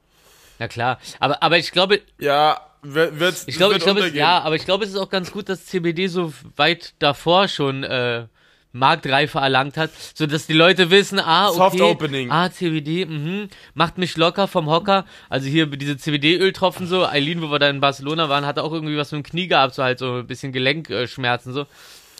[0.60, 1.00] Na klar.
[1.20, 4.16] Aber, aber ich glaube, Ja, wird, ich glaube, wird ich glaube, es, untergehen.
[4.16, 7.84] ja, aber ich glaube, es ist auch ganz gut, dass CBD so weit davor schon
[7.84, 8.26] äh,
[8.74, 12.32] Marktreife erlangt hat, so dass die Leute wissen, ah, okay, Soft Opening.
[12.32, 15.06] ah, CBD, mhm, macht mich locker vom Hocker.
[15.30, 18.98] Also hier diese CBD-Öltropfen so, Eileen, wo wir da in Barcelona waren, hatte auch irgendwie
[18.98, 21.66] was mit dem Knie gehabt, so halt so ein bisschen Gelenkschmerzen so.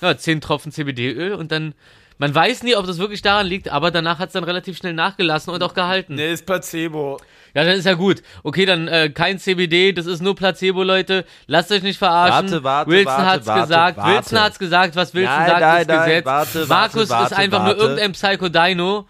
[0.02, 1.74] Ja, zehn Tropfen CBD-Öl und dann,
[2.22, 4.94] man weiß nie, ob das wirklich daran liegt, aber danach hat es dann relativ schnell
[4.94, 6.14] nachgelassen und auch gehalten.
[6.14, 7.20] Nee, ist Placebo.
[7.56, 8.22] Ja, dann ist ja gut.
[8.44, 11.26] Okay, dann äh, kein CBD, das ist nur Placebo, Leute.
[11.48, 12.52] Lasst euch nicht verarschen.
[12.52, 13.98] Warte, warte, Wilson warte, hat's warte, gesagt.
[13.98, 14.14] warte.
[14.14, 14.96] Wilson hat's gesagt.
[14.96, 16.26] Was Wilson Nein, sagt, nein, ist nein, Gesetz.
[16.26, 17.76] warte, Markus warte, ist einfach warte.
[17.76, 19.08] nur irgendein Psycho-Dino.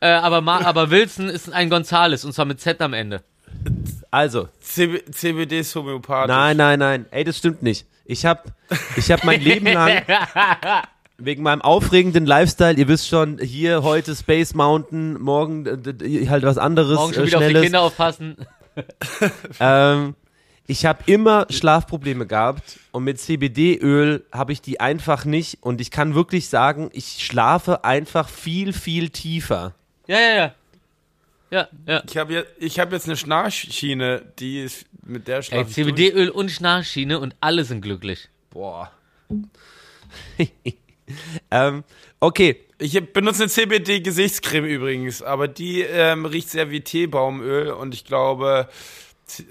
[0.00, 3.22] Äh, aber, Ma aber Wilson ist ein Gonzales und zwar mit Z am Ende.
[4.10, 6.34] Also, CB CBD ist homöopathisch.
[6.34, 7.06] nein, nein, nein.
[7.10, 7.86] Ey, das stimmt nicht.
[8.06, 8.46] Ich hab,
[8.96, 10.02] ich hab mein Leben lang,
[11.18, 15.64] wegen meinem aufregenden Lifestyle, ihr wisst schon, hier heute Space Mountain, morgen
[16.28, 17.62] halt was anderes, Morgen schon äh, wieder auf die Schnelles.
[17.62, 18.36] Kinder aufpassen.
[19.60, 20.16] Ähm,
[20.66, 25.90] ich habe immer Schlafprobleme gehabt und mit CBD-Öl habe ich die einfach nicht und ich
[25.90, 29.74] kann wirklich sagen, ich schlafe einfach viel, viel tiefer.
[30.06, 30.54] Ja, ja, ja.
[31.50, 32.02] Ja, ja.
[32.08, 35.70] Ich habe jetzt, ich hab jetzt eine Schnarchschiene, die ist mit der Ey, schlafe.
[35.70, 38.28] CBD-Öl und Schnarchschiene und alle sind glücklich.
[38.50, 38.90] Boah.
[41.50, 41.84] ähm,
[42.20, 48.04] okay, Ich benutze eine CBD-Gesichtscreme übrigens, aber die ähm, riecht sehr wie Teebaumöl und ich
[48.04, 48.68] glaube,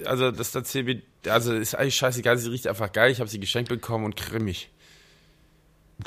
[0.06, 3.12] also dass da CBD, also ist eigentlich scheißegal, sie riecht einfach geil.
[3.12, 4.70] Ich habe sie geschenkt bekommen und cremig.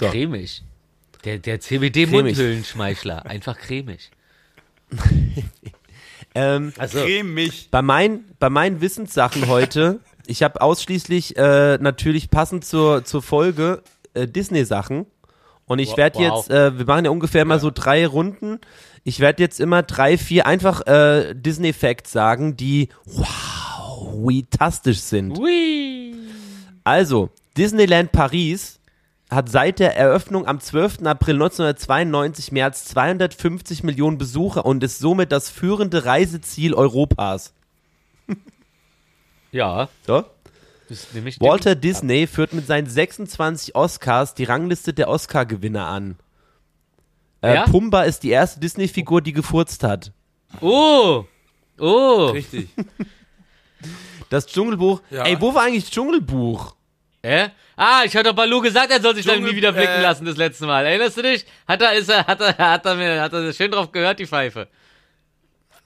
[0.00, 0.10] Ja.
[0.10, 0.62] Cremig.
[1.24, 1.94] Der, der Cremig.
[1.94, 3.26] CBD-Mundhüllenschmeichler.
[3.26, 4.10] Einfach cremig.
[6.34, 7.68] ähm, Cremig.
[7.70, 13.82] bei, mein, bei meinen Wissenssachen heute, ich habe ausschließlich äh, natürlich passend zur, zur Folge
[14.14, 15.06] äh, Disney-Sachen.
[15.66, 15.96] Und ich Wow.
[15.98, 18.60] werde jetzt, äh, wir machen ja ungefähr mal so drei Runden.
[19.04, 25.38] Ich werde jetzt immer drei, vier einfach äh, Disney-Facts sagen, die wow, tastisch sind.
[25.38, 26.14] Ui.
[26.84, 28.78] Also, Disneyland Paris
[29.28, 31.04] hat seit der Eröffnung am 12.
[31.04, 37.52] April 1992 mehr als 250 Millionen Besucher und ist somit das führende Reiseziel Europas.
[39.52, 40.24] Ja, So?
[41.40, 46.16] Walter Disney führt mit seinen 26 Oscars die Rangliste der Oscar-Gewinner an.
[47.42, 47.64] Äh, Ja?
[47.64, 50.12] Pumba ist die erste Disney-Figur, die gefurzt hat.
[50.60, 51.24] Oh.
[51.78, 52.26] Oh.
[52.32, 52.68] Richtig.
[54.28, 55.02] Das Dschungelbuch.
[55.10, 55.24] Ja.
[55.24, 56.74] Ey, wo war eigentlich Dschungelbuch?
[57.22, 57.50] Hä?
[57.76, 60.24] Ah, ich hatte doch Balu gesagt, er soll sich dann nie wieder blicken äh, lassen
[60.24, 60.84] das letzte Mal.
[60.84, 61.46] Erinnerst du dich?
[61.68, 64.26] Hat er, ist er, hat er, hat er, mir, hat er schön drauf gehört, die
[64.26, 64.66] Pfeife.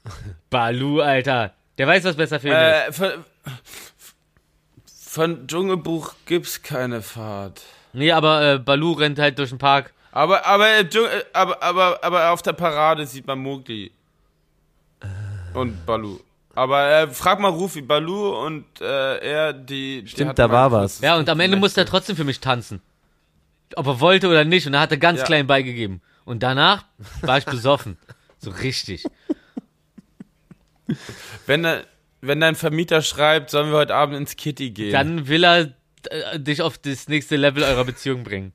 [0.51, 1.53] Balu, Alter.
[1.77, 3.01] Der weiß, was besser für ihn ist.
[3.01, 3.19] äh,
[5.13, 7.63] von, Dschungelbuch gibt's keine Fahrt.
[7.93, 9.93] Nee, aber äh, Balu rennt halt durch den Park.
[10.13, 13.91] Aber, aber, Dschungel- äh, aber, aber, aber auf der Parade sieht man Mowgli.
[15.55, 16.21] Und Balu.
[16.55, 20.03] Aber äh, frag mal Rufi, Balu und äh, er, die.
[20.03, 21.01] die Stimmt, hatten da war was.
[21.01, 22.81] Ja, und am Ende musste er trotzdem für mich tanzen.
[23.77, 24.67] Ob er wollte oder nicht.
[24.67, 25.25] Und er hat er ganz Ja.
[25.27, 26.01] klein beigegeben.
[26.25, 26.85] Und danach
[27.23, 27.97] war ich besoffen.
[28.39, 29.05] So richtig.
[31.47, 31.85] Wenn, er-
[32.21, 34.93] wenn dein Vermieter schreibt, sollen wir heute Abend ins Kitty gehen.
[34.93, 35.73] Dann will er
[36.11, 38.53] äh, dich auf das nächste Level eurer Beziehung bringen.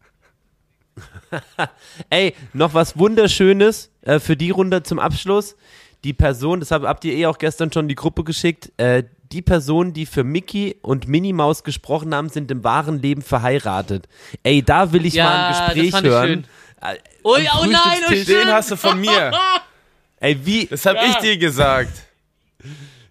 [2.09, 5.55] Ey, noch was Wunderschönes äh, für die Runde zum Abschluss.
[6.03, 9.03] Die Person, das hab, habt ihr eh auch gestern schon in die Gruppe geschickt, äh,
[9.31, 14.07] die Personen, die für Mickey und Minnie Maus gesprochen haben, sind im wahren Leben verheiratet.
[14.43, 16.27] Ey, da will ich Ja, mal ein das Gespräch fand ich hören.
[16.27, 16.43] schön.
[16.81, 18.27] Äh, Oh, ja, oh nein, oh shit.
[18.27, 19.31] Den hast du von mir.
[20.19, 20.67] Ey, wie?
[20.67, 22.03] Das hab ich dir gesagt.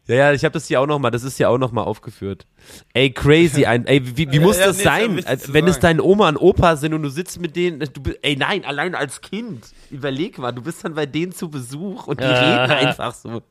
[0.06, 1.82] Ja, ja, ich habe das hier auch noch mal, das ist ja auch noch mal
[1.82, 2.46] aufgeführt.
[2.92, 5.66] Ey, crazy, ein, ey, wie, wie muss Ja, das nee, sein, wichtig als, zu wenn
[5.66, 8.64] es deine Oma und Opa sind und du sitzt mit denen, du, bist- ey, nein,
[8.66, 12.70] allein als Kind, überleg mal, du bist dann bei denen zu Besuch und die reden
[12.70, 13.42] einfach so.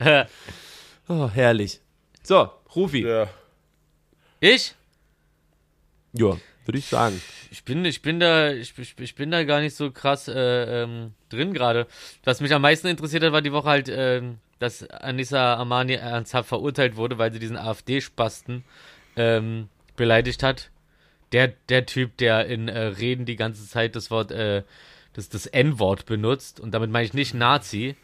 [1.10, 1.80] Oh, herrlich.
[2.22, 3.02] So, Rufi.
[3.06, 3.28] Ja,
[6.12, 6.36] Ja.
[6.68, 7.18] Würde ich sagen.
[7.50, 11.14] Ich bin, ich bin da, ich, ich, bin da gar nicht so krass äh, ähm,
[11.30, 11.86] drin gerade.
[12.24, 16.46] Was mich am meisten interessiert hat, war die Woche halt, ähm, dass Anissa Armani ernsthaft
[16.46, 18.64] verurteilt wurde, weil sie diesen AfD-Spasten
[19.16, 20.68] ähm, beleidigt hat.
[21.32, 24.62] Der, der Typ, der in äh, Reden die ganze Zeit das Wort, äh,
[25.14, 26.60] das, das N-Wort benutzt.
[26.60, 27.96] Und damit meine ich nicht Nazi.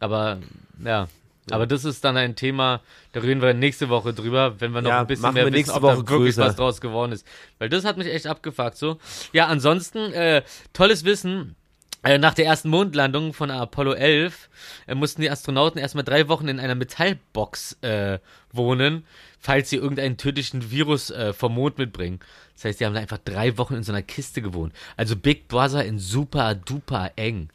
[0.00, 0.40] Aber,
[0.84, 1.06] ja.
[1.50, 2.80] Aber das ist dann ein Thema,
[3.12, 5.82] da reden wir nächste Woche drüber, wenn wir noch Ja, ein bisschen mehr wissen, ob
[5.82, 6.42] Woche da wirklich größer.
[6.42, 7.26] was draus geworden ist.
[7.58, 8.98] Weil das hat mich echt abgefuckt so.
[9.32, 11.56] Ja, ansonsten, äh, tolles Wissen.
[12.04, 14.48] Äh, nach der ersten Mondlandung von Apollo 11
[14.88, 18.18] äh, mussten die Astronauten erstmal drei Wochen in einer Metallbox äh,
[18.52, 19.04] wohnen,
[19.38, 22.18] falls sie irgendeinen tödlichen Virus äh, vom Mond mitbringen.
[22.54, 24.72] Das heißt, die haben da einfach drei Wochen in so einer Kiste gewohnt.
[24.96, 27.50] Also Big Brother in super duper eng.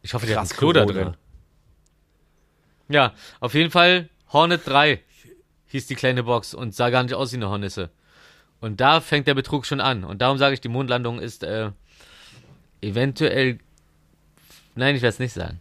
[0.00, 1.14] Ich hoffe, der hat ein Klo da drin.
[2.92, 5.00] Ja, auf jeden Fall Hornet 3
[5.68, 7.90] hieß die kleine Box und sah gar nicht aus wie eine Hornisse.
[8.60, 10.04] Und da fängt der Betrug schon an.
[10.04, 11.70] Und darum sage ich, die Mondlandung ist äh,
[12.80, 13.58] eventuell.
[14.74, 15.58] Nein, ich werde es nicht sagen.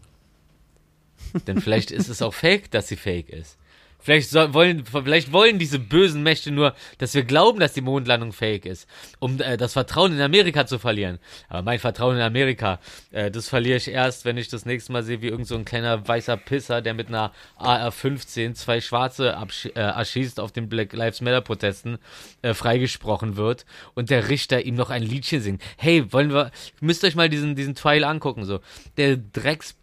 [1.48, 3.58] Denn vielleicht ist es auch fake, dass sie fake ist.
[4.02, 8.34] Vielleicht, soll, wollen, vielleicht wollen diese bösen Mächte nur, dass wir glauben, dass die Mondlandung
[8.34, 8.88] fake ist,
[9.20, 11.20] um äh, das Vertrauen in Amerika zu verlieren.
[11.50, 12.80] Aber mein Vertrauen in Amerika,
[13.12, 15.66] äh, das verliere ich erst, wenn ich das nächste Mal sehe, wie irgend so ein
[15.66, 19.38] kleiner weißer Pisser, der mit einer AR-15 zwei Schwarze
[19.76, 22.00] äh, erschießt auf den Black Lives Matter Protesten,
[22.42, 25.62] äh, freigesprochen wird und der Richter ihm noch ein Liedchen singt.
[25.78, 28.60] Hey, wollen wir, müsst euch mal diesen, diesen Trial angucken, so.
[28.98, 29.76] Der Drecks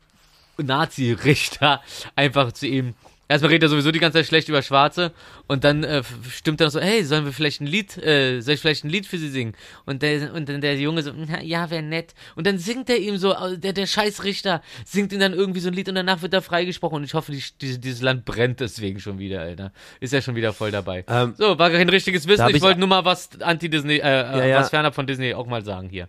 [0.63, 1.83] Nazi-Richter
[2.17, 2.95] einfach zu ihm
[3.29, 5.13] Erstmal redet er sowieso die ganze Zeit schlecht über Schwarze
[5.47, 8.55] und dann äh, stimmt er noch so, hey, sollen wir vielleicht ein Lied, äh, soll
[8.55, 9.55] ich vielleicht ein Lied für sie singen?
[9.85, 12.15] Und der und dann der Junge so, "Na, ja, wäre nett.
[12.37, 15.75] Und dann singt er ihm so, der der Scheißrichter singt ihm dann irgendwie so ein
[15.75, 18.99] Lied und danach wird er freigesprochen und ich hoffe, die, die, dieses Land brennt deswegen
[18.99, 19.73] schon wieder, Alter.
[20.01, 21.05] Ist ja schon wieder voll dabei.
[21.07, 22.49] Ähm, so, war kein richtiges Wissen.
[22.49, 24.61] Ich wollte nur mal was anti-Disney, äh, äh, ja.
[24.61, 26.09] was fernab von Disney auch mal sagen hier.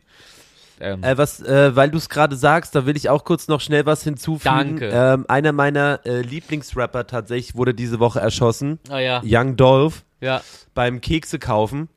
[0.79, 3.61] Ähm, Äh, was, äh, weil du es gerade sagst, da will ich auch kurz noch
[3.61, 4.79] schnell was hinzufügen.
[4.79, 4.89] Danke.
[4.89, 8.79] Ähm, einer meiner äh, Lieblingsrapper tatsächlich wurde diese Woche erschossen.
[8.89, 10.41] ah ja, Young Dolph ja.
[10.73, 11.89] beim Kekse kaufen.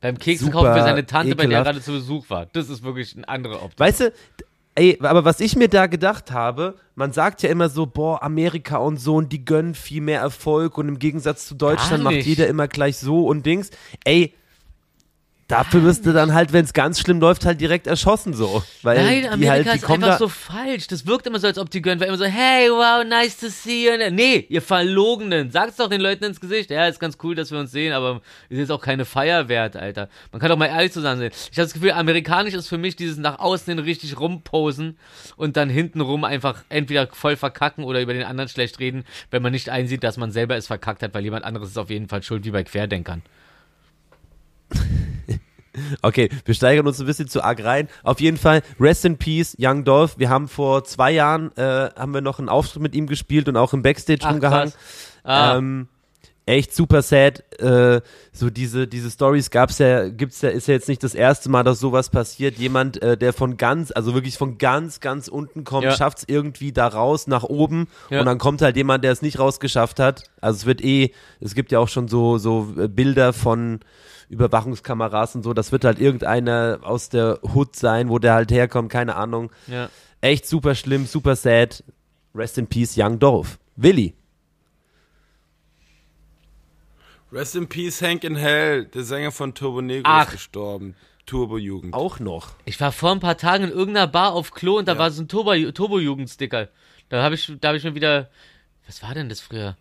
[0.00, 1.66] Beim Kekse Super kaufen für seine Tante, bei der er ekelhaft.
[1.66, 2.46] gerade zu Besuch war.
[2.46, 3.78] Das ist wirklich eine andere Optik.
[3.78, 4.12] Weißt du,
[4.74, 8.78] ey, aber was ich mir da gedacht habe, man sagt ja immer so, boah, Amerika
[8.78, 12.48] und so und die gönnen viel mehr Erfolg und im Gegensatz zu Deutschland macht jeder
[12.48, 13.70] immer gleich so und Dings.
[14.04, 14.34] Ey,
[15.52, 18.64] dafür wirst du dann halt, wenn es ganz schlimm läuft, halt direkt erschossen so.
[18.80, 20.86] Weil Nein, die Amerika halt, die ist einfach so falsch.
[20.86, 23.48] Das wirkt immer so, als ob die gönnen, weil immer so, hey, wow, nice to
[23.48, 23.92] see you.
[24.10, 26.70] Nee, ihr Verlogenen, sagt's doch den Leuten ins Gesicht.
[26.70, 29.76] Ja, ist ganz cool, dass wir uns sehen, aber ist jetzt auch keine Feier wert,
[29.76, 30.08] Alter.
[30.32, 31.30] Man kann doch mal ehrlich zusammen sein.
[31.30, 34.96] Ich habe das Gefühl, amerikanisch ist für mich dieses nach außen hin richtig rumposen
[35.36, 39.52] und dann hintenrum einfach entweder voll verkacken oder über den anderen schlecht reden, wenn man
[39.52, 42.22] nicht einsieht, dass man selber es verkackt hat, weil jemand anderes ist auf jeden Fall
[42.22, 43.20] schuld, wie bei Querdenkern.
[46.02, 47.88] Okay, wir steigern uns ein bisschen zu arg rein.
[48.02, 50.18] Auf jeden Fall, Rest in Peace, Young Dolph.
[50.18, 53.56] Wir haben vor zwei Jahren, äh, haben wir noch einen Auftritt mit ihm gespielt und
[53.56, 54.70] auch im Backstage Ach, rumgehangen.
[54.70, 54.78] krass.
[55.24, 55.56] Ah.
[55.56, 55.88] Ähm,
[56.44, 57.42] echt super sad.
[57.60, 58.00] Äh,
[58.32, 61.62] so diese, diese Stories gab's ja, gibt's ja, ist ja jetzt nicht das erste Mal,
[61.62, 62.58] dass sowas passiert.
[62.58, 65.92] Jemand, äh, der von ganz, also wirklich von ganz, ganz unten kommt, Ja.
[65.96, 68.20] schafft's irgendwie da raus nach oben Ja.
[68.20, 70.24] und dann kommt halt jemand, der es nicht rausgeschafft hat.
[70.40, 73.80] Also es wird eh, es gibt ja auch schon so, so äh, Bilder von
[74.32, 75.52] Überwachungskameras und so.
[75.52, 79.52] Das wird halt irgendeiner aus der Hood sein, wo der halt herkommt, keine Ahnung.
[79.66, 79.90] Ja.
[80.22, 81.84] Echt super schlimm, super sad.
[82.34, 83.58] Rest in Peace, Young Dolph.
[83.76, 84.14] Willi.
[87.30, 90.26] Rest in Peace, Hank in Hell, der Sänger von Turbo Negro Ach.
[90.26, 90.94] ist gestorben.
[91.24, 91.94] Turbo Jugend.
[91.94, 92.50] Auch noch.
[92.64, 95.22] Ich war vor ein paar Tagen in irgendeiner Bar auf Klo und da war so
[95.22, 96.68] ein Turbo- Turbo-Jugend-Sticker.
[97.08, 98.28] Da habe ich, da hab ich mir wieder.
[98.86, 99.76] Was war denn das früher?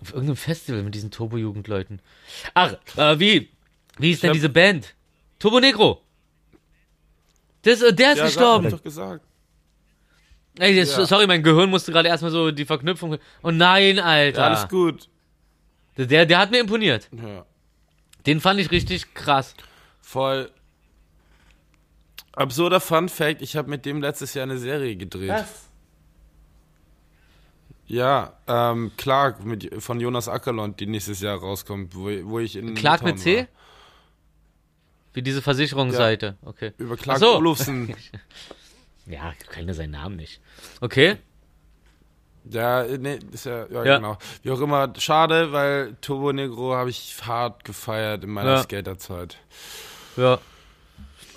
[0.00, 2.00] Auf irgendeinem Festival mit diesen Turbo-Jugend-Leuten.
[2.54, 3.50] Ach, äh, wie?
[3.98, 4.94] Wie ist denn diese Band?
[5.38, 6.00] Turbo Negro.
[7.62, 8.64] Das, äh, der ist ja, gestorben.
[8.66, 9.24] Hab ich doch gesagt.
[10.58, 11.06] Ey, das, Ja.
[11.06, 13.18] sorry, mein Gehirn musste gerade erstmal so die Verknüpfung.
[13.42, 14.44] Oh nein, Ja, Alter.
[14.44, 15.08] alles gut.
[15.96, 17.08] Der, der hat mir imponiert.
[17.12, 17.44] Ja.
[18.26, 19.54] Den fand ich richtig krass.
[20.00, 20.50] Voll.
[22.32, 25.44] Absurder Fun Fact, ich habe mit dem letztes Jahr eine Serie gedreht.
[27.92, 32.74] Ja, ähm, Clark mit, von Jonas Ackerlund, die nächstes Jahr rauskommt, wo, wo ich in
[32.74, 33.48] Clark mit Litauen C?
[35.12, 36.38] Wie diese Versicherungsseite.
[36.42, 36.72] Okay.
[36.78, 36.86] War.
[36.86, 37.36] Über Clark Ach so.
[37.36, 37.94] Olufsen.
[39.04, 40.40] Ja, ich kenne seinen Namen nicht.
[40.80, 41.16] Okay.
[42.48, 43.96] Ja, nee, ist ja, ja, Ja.
[43.96, 44.16] genau.
[44.44, 48.62] Wie auch immer, schade, weil Turbo Negro habe ich hart gefeiert in meiner Ja.
[48.62, 49.38] Skaterzeit.
[50.16, 50.38] Ja.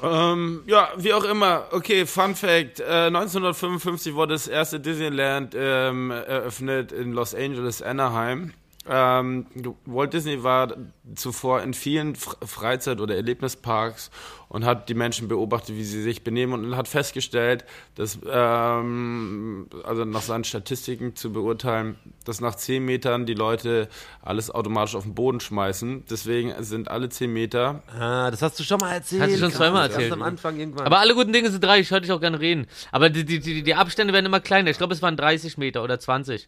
[0.03, 1.67] Ähm, ja, wie auch immer.
[1.71, 2.79] Okay, Fun Fact.
[2.79, 8.53] Äh, 1955 wurde das erste Disneyland ähm, eröffnet in Los Angeles, Anaheim.
[8.87, 9.47] Ähm,
[9.85, 10.75] Walt Disney war
[11.15, 14.11] zuvor in vielen Freizeit- oder Erlebnisparks
[14.47, 17.65] und hat die Menschen beobachtet, wie sie sich benehmen und hat festgestellt,
[17.95, 23.89] dass, ähm, also nach seinen Statistiken zu beurteilen, dass nach 10 Metern die Leute
[24.21, 26.05] alles automatisch auf den Boden schmeißen.
[26.09, 29.23] Deswegen sind alle 10 Meter Ah, das hast du schon mal erzählt.
[29.23, 30.11] Hast du schon zweimal erzählt.
[30.11, 30.85] am Anfang irgendwann.
[30.85, 32.67] Aber alle guten Dinge sind drei, ich höre dich auch gerne reden.
[32.91, 34.69] Aber die, die, die, die Abstände werden immer kleiner.
[34.69, 36.47] Ich glaube, es waren 30 Meter oder 20.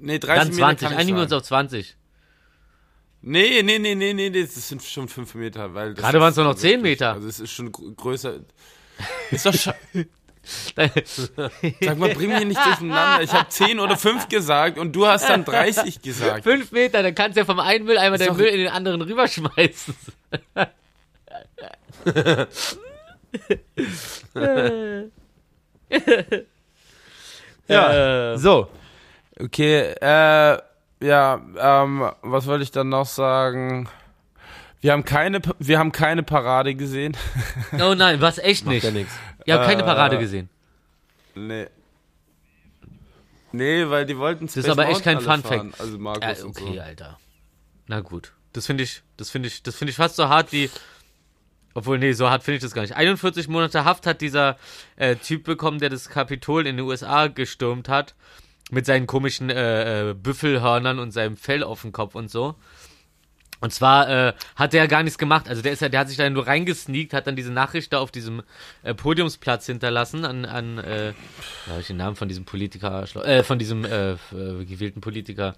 [0.00, 0.80] Nee, 30 Dann Meter 20.
[0.88, 1.96] kann ich Einigen wir uns auf 20.
[3.20, 5.74] Nee, nee, nee, nee, nee, das sind schon 5 Meter.
[5.74, 7.14] Weil Gerade ist waren's doch noch 10 wirklich- Meter.
[7.14, 8.40] Also es ist schon gr- größer.
[9.30, 9.76] Ist doch Sag
[11.98, 13.22] mal, bring mich nicht durcheinander.
[13.22, 16.44] Ich habe 10 oder 5 gesagt und du hast dann 30 gesagt.
[16.44, 19.02] Fünf Meter, dann kannst du ja vom einen Mülleimer Ist den Müll in den anderen
[19.02, 19.94] rüberschmeißen.
[27.68, 28.68] ja, so.
[29.40, 30.58] Okay, äh,
[31.00, 33.88] ja, ähm, was wollte ich dann noch sagen?
[34.80, 37.16] Wir haben keine, wir haben keine Parade gesehen.
[37.80, 38.84] oh nein, was echt nicht.
[38.84, 39.12] Ja, nix.
[39.44, 40.48] Ihr habt keine Äh, Parade gesehen.
[41.34, 41.66] nee.
[43.50, 45.80] Nee, weil die wollten ist aber echt kein Fun Fact.
[45.80, 46.80] Also Markus und okay, so.
[46.80, 47.18] Alter.
[47.86, 48.34] Na gut.
[48.52, 50.70] Das finde ich, das finde ich, das finde ich fast so hart wie.
[51.72, 52.94] Obwohl, nee, so hart finde ich das gar nicht.
[52.96, 54.58] 41 Monate Haft hat dieser
[54.96, 58.14] äh, Typ bekommen, der das Kapitol in den USA gestürmt hat.
[58.70, 62.54] Mit seinen komischen äh, äh, Büffelhörnern und seinem Fell auf dem Kopf und so.
[63.60, 65.48] Und zwar äh, hat der gar nichts gemacht.
[65.48, 67.98] Also der ist ja, der hat sich da nur reingesneakt, hat dann diese Nachricht da
[67.98, 68.42] auf diesem
[68.82, 71.12] äh, Podiumsplatz hinterlassen an, an äh,
[71.66, 74.16] da habe ich den Namen von diesem Politiker, äh, von diesem äh, äh,
[74.64, 75.56] gewählten Politiker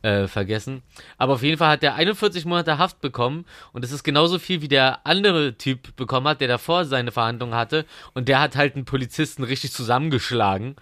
[0.00, 0.82] äh, vergessen.
[1.18, 4.62] Aber auf jeden Fall hat der 41 Monate Haft bekommen und das ist genauso viel
[4.62, 7.84] wie der andere Typ bekommen hat, der davor seine Verhandlung hatte
[8.14, 10.76] und der hat halt einen Polizisten richtig zusammengeschlagen.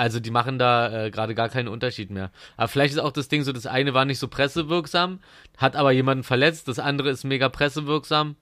[0.00, 2.30] Also die machen da äh, gerade gar keinen Unterschied mehr.
[2.56, 5.20] Aber vielleicht ist auch das Ding so, das eine war nicht so pressewirksam,
[5.58, 8.36] hat aber jemanden verletzt, das andere ist mega pressewirksam.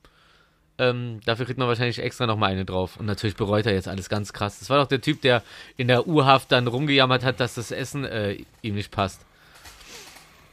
[0.79, 2.97] Ähm, dafür kriegt man wahrscheinlich extra nochmal eine drauf.
[2.97, 4.61] Und natürlich bereut er jetzt alles ganz krass.
[4.61, 5.43] Das war doch der Typ, der
[5.77, 9.23] in der U-Haft dann rumgejammert hat, dass das Essen äh, ihm nicht passt.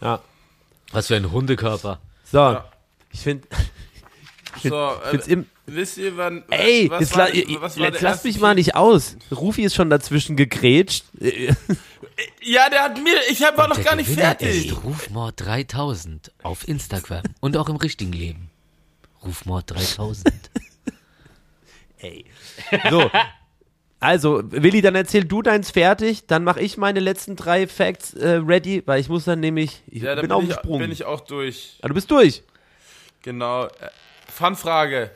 [0.02, 0.22] Ja.
[0.92, 2.00] Was für ein Hundekörper.
[2.24, 2.58] So.
[3.12, 3.48] Ich finde,
[4.64, 6.44] So, find's äh, im, wisst ihr, wann.
[6.50, 9.18] ey, was jetzt, war la, was war jetzt erste mich mal nicht aus.
[9.32, 11.06] Rufi ist schon dazwischen gegrätscht.
[11.20, 11.54] Äh,
[12.42, 13.18] Ja, der hat mir.
[13.30, 14.68] Ich hab- war noch Der gar nicht Gewinner fertig.
[14.68, 18.50] ist Rufmord 3000 auf Instagram und auch im richtigen Leben.
[19.24, 20.34] Rufmord 3000.
[22.00, 22.26] Ey.
[22.90, 23.10] So.
[24.00, 28.40] Also, Willi, dann erzähl du deins fertig, dann mache ich meine letzten drei Facts äh,
[28.46, 30.80] ready, weil ich muss dann nämlich, ich Ja, bin bin, auf dem ich, Sprung.
[30.80, 31.80] bin ich auch durch.
[31.82, 32.44] ah, du bist durch.
[33.24, 33.66] Genau.
[33.66, 33.70] Äh,
[34.32, 35.10] Fanfrage.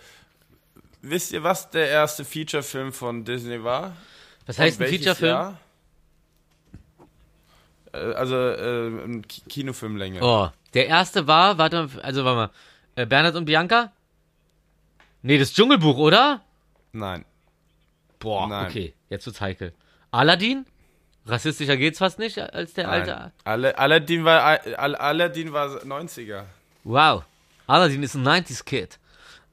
[1.02, 3.96] Wisst ihr, was der erste Featurefilm von Disney war?
[4.46, 5.30] Was heißt ein Featurefilm?
[5.32, 5.58] Jahr?
[7.94, 10.20] Äh, Also äh, ein Ki- Kinofilmlänge.
[10.22, 12.50] Oh, der erste war, warte mal, also warte mal,
[13.02, 13.92] äh, Bernhard und Bianca?
[15.22, 16.42] Nee, das Dschungelbuch, oder?
[16.92, 17.26] Nein.
[18.20, 18.68] Boah, Nein.
[18.68, 19.74] okay, jetzt wird's heikel.
[20.12, 20.66] Aladdin?
[21.26, 23.02] Rassistischer geht's fast nicht als der Nein.
[23.02, 23.32] alte.
[23.44, 26.46] Alle, Aladdin war Al- Aladdin war 90er.
[26.84, 27.24] Wow.
[27.68, 28.98] Aladdin ist ein 90s Kid.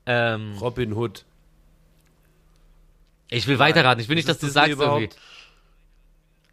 [0.06, 1.24] Ähm, Robin Hood.
[3.28, 4.00] Ich will weiterraten.
[4.00, 5.16] Ich will nicht, dass du das sagst überhaupt?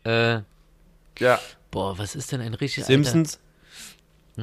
[0.06, 0.10] irgendwie.
[0.10, 0.42] Äh,
[1.20, 1.40] Ja.
[1.72, 3.40] boah, was ist denn ein richtig Simpsons.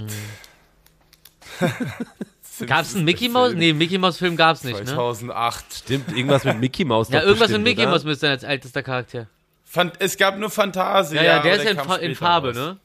[2.67, 3.55] Gab's einen Mickey Mouse?
[3.55, 4.85] Nee, Mickey Mouse Film gab's nicht, ne?
[4.85, 5.75] 2008.
[5.75, 7.09] Stimmt, irgendwas mit Mickey Mouse.
[7.09, 7.93] Ja, irgendwas bestimmt, mit Mickey oder?
[7.93, 9.27] Mouse müsste sein als ältester Charakter.
[9.65, 11.17] Fan es gab nur Fantasie.
[11.17, 12.57] Ja, ja, der ist ja in, in Farbe, raus.
[12.57, 12.79] ne?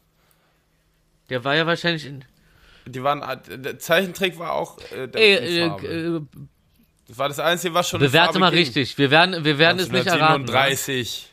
[1.30, 2.24] Der war ja wahrscheinlich in.
[2.86, 6.22] Die waren, der Zeichentrick war auch äh, der Ey, äh, äh,
[7.08, 8.60] Das war das Einzige, was schon bewerte mal ging.
[8.60, 8.97] richtig.
[8.97, 10.45] Wir werden, wir werden es nicht erraten.
[10.45, 10.58] ne?
[10.58, 11.32] 1937.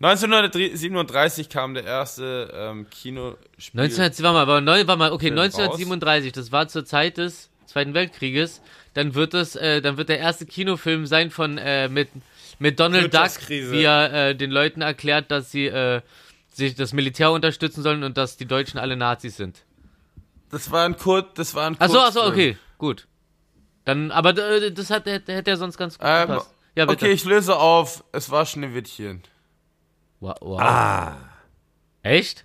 [0.00, 3.80] 1937 kam der erste ähm, Kinospiel.
[3.80, 7.48] 1900, warte mal, aber neu, warte mal, okay, Film 1937, das war zur Zeit des
[7.66, 8.60] Zweiten Weltkrieges.
[8.92, 12.08] Dann wird es, äh, dann wird der erste Kinofilm sein von äh, mit
[12.58, 16.02] mit Donald Duck, wie er äh, den Leuten erklärt, dass sie äh,
[16.52, 19.62] sich das Militär unterstützen sollen und dass die Deutschen alle Nazis sind.
[20.50, 22.50] Das war ein Kurt, das war ein Ach so, ach so, Kurzfilm.
[22.50, 23.06] okay, gut.
[23.84, 26.50] Dann, aber äh, das hat, der, der hätte ja sonst ganz gut Ähm, gepasst.
[26.76, 27.04] Ja, bitte.
[27.04, 28.02] okay, ich löse auf.
[28.12, 29.22] Es war Schneewittchen.
[30.20, 30.60] Wow, wow.
[30.60, 31.16] Ah,
[32.02, 32.44] Echt?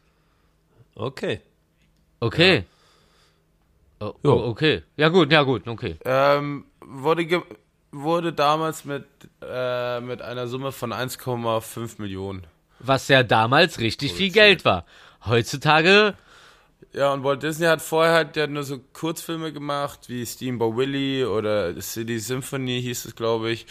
[0.95, 1.41] okay.
[2.19, 2.65] Okay.
[4.01, 4.33] Oh, Jo.
[4.33, 4.83] oh, okay.
[4.97, 5.97] Ja gut, ja gut, okay.
[6.05, 7.41] Ähm, wurde, ge
[7.91, 9.05] wurde damals mit,
[9.41, 12.45] äh, mit einer Summe von 1,5 Millionen.
[12.79, 14.85] Was ja damals richtig viel Geld war.
[15.25, 16.15] Heutzutage
[16.93, 21.29] Ja, und Walt Disney hat vorher halt ja nur so Kurzfilme gemacht, wie Steamboat Willie
[21.29, 23.67] oder City Symphony hieß es, glaube ich.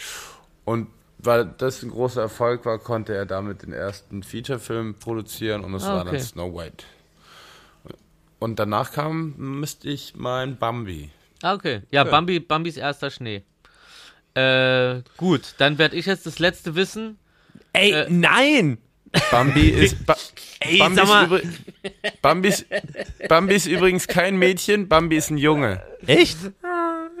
[0.63, 5.73] Und weil das ein großer Erfolg war, konnte er damit den ersten Featurefilm produzieren und
[5.73, 6.19] es Ah, war dann.
[6.19, 6.85] Snow White.
[8.39, 11.09] Und danach kam, müsste ich mein Bambi.
[11.41, 11.81] Ah, okay.
[11.91, 13.43] Ja, Bambi, Bambis erster Schnee.
[14.33, 17.17] Äh, gut, dann werde ich jetzt das letzte wissen.
[17.73, 18.77] Ey, Äh, nein!
[19.31, 20.15] Bambi ist, ba
[20.59, 22.65] Ey, Bambi, sag ist Bambi, ist,
[23.29, 25.81] Bambi ist übrigens kein Mädchen, Bambi ist ein Junge.
[26.05, 26.37] echt?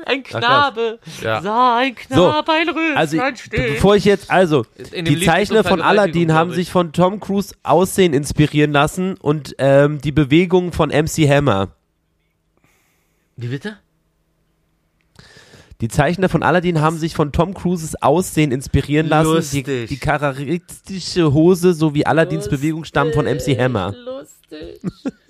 [0.05, 1.41] Ein Knabe, Ja.
[1.41, 3.17] sah ein Knabe ein Röslein Also,
[3.51, 8.13] bevor ich jetzt, also, die Zeichner so von Aladdin haben sich von Tom Cruise Aussehen
[8.13, 11.69] inspirieren lassen und ähm, die Bewegungen von MC Hammer.
[13.35, 13.77] Wie bitte?
[15.81, 19.29] Die Zeichner von Aladdin haben sich von Tom Cruises Aussehen inspirieren lassen.
[19.51, 19.87] Die, Lustig.
[19.87, 23.93] die charakteristische Hose sowie Aladdins Bewegung stammen von MC Hammer.
[23.93, 24.81] Lustig.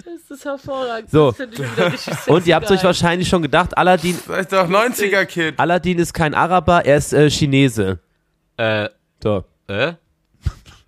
[0.05, 1.11] Das ist hervorragend.
[1.11, 1.33] So.
[1.77, 5.59] Das Und ihr habt euch wahrscheinlich schon gedacht, Aladdin, Vielleicht doch 90er-Kid.
[5.59, 7.99] Aladdin ist kein Araber, er ist äh, Chinese.
[8.57, 8.89] Äh,
[9.21, 9.93] So, äh?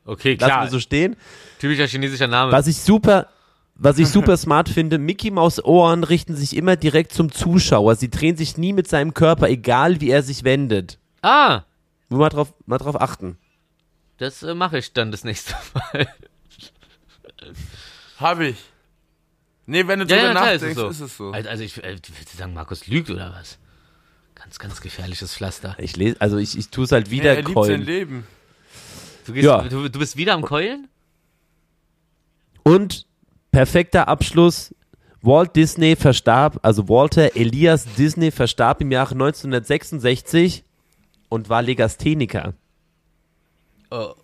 [0.05, 0.63] Okay, lassen klar.
[0.63, 1.15] wir so stehen.
[1.59, 2.51] Typischer chinesischer Name.
[2.51, 3.27] Was ich super,
[3.75, 7.95] was ich super smart finde, Mickey Maus Ohren richten sich immer direkt zum Zuschauer.
[7.95, 10.97] Sie drehen sich nie mit seinem Körper, egal wie er sich wendet.
[11.21, 11.63] Ah,
[12.09, 13.37] Nur mal drauf, mal drauf achten.
[14.17, 16.07] das äh, mache ich dann das nächste Mal.
[18.17, 18.57] Hab ich.
[19.65, 20.87] Nee, wenn du Ja, drüber ja, nachdenkst, ist es so.
[20.89, 21.31] ist es so.
[21.31, 23.57] Also, also ich äh, willst du sagen, Markus lügt oder was?
[24.35, 25.75] Ganz, ganz gefährliches Pflaster.
[25.79, 27.81] Ich lese, also ich, ich tue es halt Nee, wieder er liebt sein keulen.
[27.83, 28.27] Leben.
[29.25, 29.61] Du, gehst, Ja.
[29.63, 30.87] du, du bist wieder am Keulen?
[32.63, 33.05] Und
[33.51, 34.73] perfekter Abschluss.
[35.23, 40.63] Walt Disney verstarb, also Walter Elias Disney verstarb im Jahre 1966
[41.29, 42.55] und war Legastheniker.
[43.91, 44.15] Oh,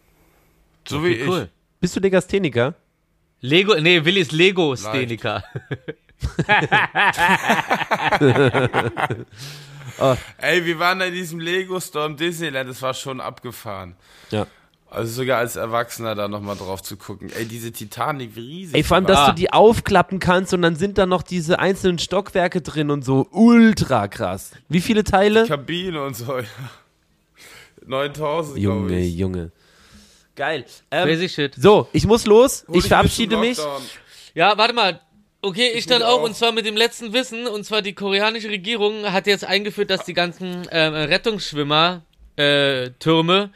[0.87, 1.27] So wie ich.
[1.27, 1.49] cool.
[1.79, 2.73] Bist du Legastheniker?
[3.41, 5.43] Lego, nee, Willi ist Lego-Steniker.
[10.39, 13.95] Ey, wir waren da in diesem Lego Store im Disneyland, das war schon abgefahren.
[14.31, 14.47] Ja.
[14.89, 17.29] Also sogar als Erwachsener da nochmal drauf zu gucken.
[17.35, 18.75] Ey, diese Titanic, wie riesig.
[18.75, 19.29] Ey, vor allem, die dass war.
[19.29, 23.27] du die aufklappen kannst und dann sind da noch diese einzelnen Stockwerke drin und so.
[23.31, 24.51] Ultra krass.
[24.69, 25.45] Wie viele Teile?
[25.45, 26.37] Kabine und so.
[26.37, 26.45] ja.
[27.85, 29.15] 9000, glaube Junge, ich.
[29.15, 29.51] Junge.
[30.35, 30.65] Geil.
[30.91, 31.55] Ähm, Crazy shit.
[31.55, 32.63] so, ich muss los.
[32.67, 33.57] Hol Ich verabschiede mich.
[34.35, 35.01] Ja, warte mal.
[35.41, 36.23] Okay, ich dann mich auch, auch.
[36.23, 40.03] und zwar mit dem letzten Wissen, und zwar die koreanische Regierung hat jetzt eingeführt, dass
[40.03, 42.03] die ganzen ähm, Rettungsschwimmer
[42.35, 43.51] äh, Türme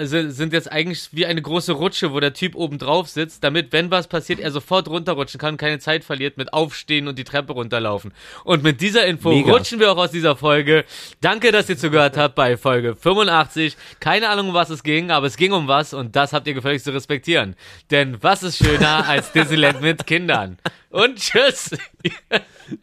[0.00, 3.72] sind, sind jetzt eigentlich wie eine große Rutsche, wo der Typ oben drauf sitzt, damit,
[3.72, 7.52] wenn was passiert, er sofort runterrutschen kann, keine Zeit verliert mit Aufstehen und die Treppe
[7.52, 8.12] runterlaufen.
[8.44, 9.52] Und mit dieser Info Mega.
[9.52, 10.84] rutschen wir auch aus dieser Folge.
[11.20, 13.76] Danke, dass ihr zugehört habt bei Folge 85.
[14.00, 16.54] Keine Ahnung, um was es ging, aber es ging um was und das habt ihr
[16.54, 17.56] gefälligst zu respektieren.
[17.90, 20.58] Denn was ist schöner als Disneyland mit Kindern?
[20.90, 21.70] Und tschüss!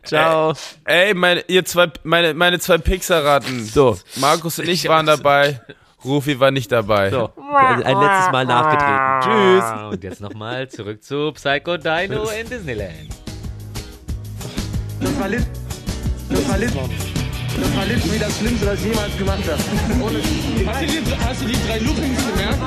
[0.04, 0.54] Ciao.
[0.86, 3.66] Ey, meine, ihr zwei, meine, meine zwei Pixar-Ratten.
[3.66, 3.98] So.
[4.16, 5.62] Markus und ich waren dabei.
[6.06, 7.10] Rufi war nicht dabei.
[7.10, 9.22] So, ein letztes Mal nachgetreten.
[9.22, 9.92] Tschüss.
[9.94, 13.10] Und jetzt nochmal zurück zu Psycho Dino in Disneyland.
[15.00, 15.46] Das war Lit.
[16.30, 16.72] Das war Lit.
[16.76, 20.04] Das war Lit wie das Schlimmste, was ich jemals gemacht habe.
[20.04, 20.20] Ohne
[20.68, 22.58] Hast du die, hast du die drei Loopings gemerkt?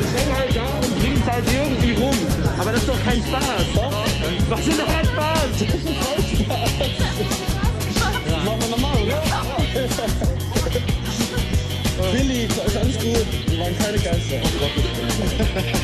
[0.00, 2.16] Ich hänge halt da und bring's halt irgendwie rum.
[2.58, 3.42] Aber das ist doch kein Spaß.
[3.74, 3.92] Doch.
[4.48, 5.48] Was ist doch kein Spaß?
[5.52, 7.01] Das ist voll Spaß.
[12.12, 13.26] Willi, ist alles gut.
[13.46, 15.81] Wir waren keine Geister.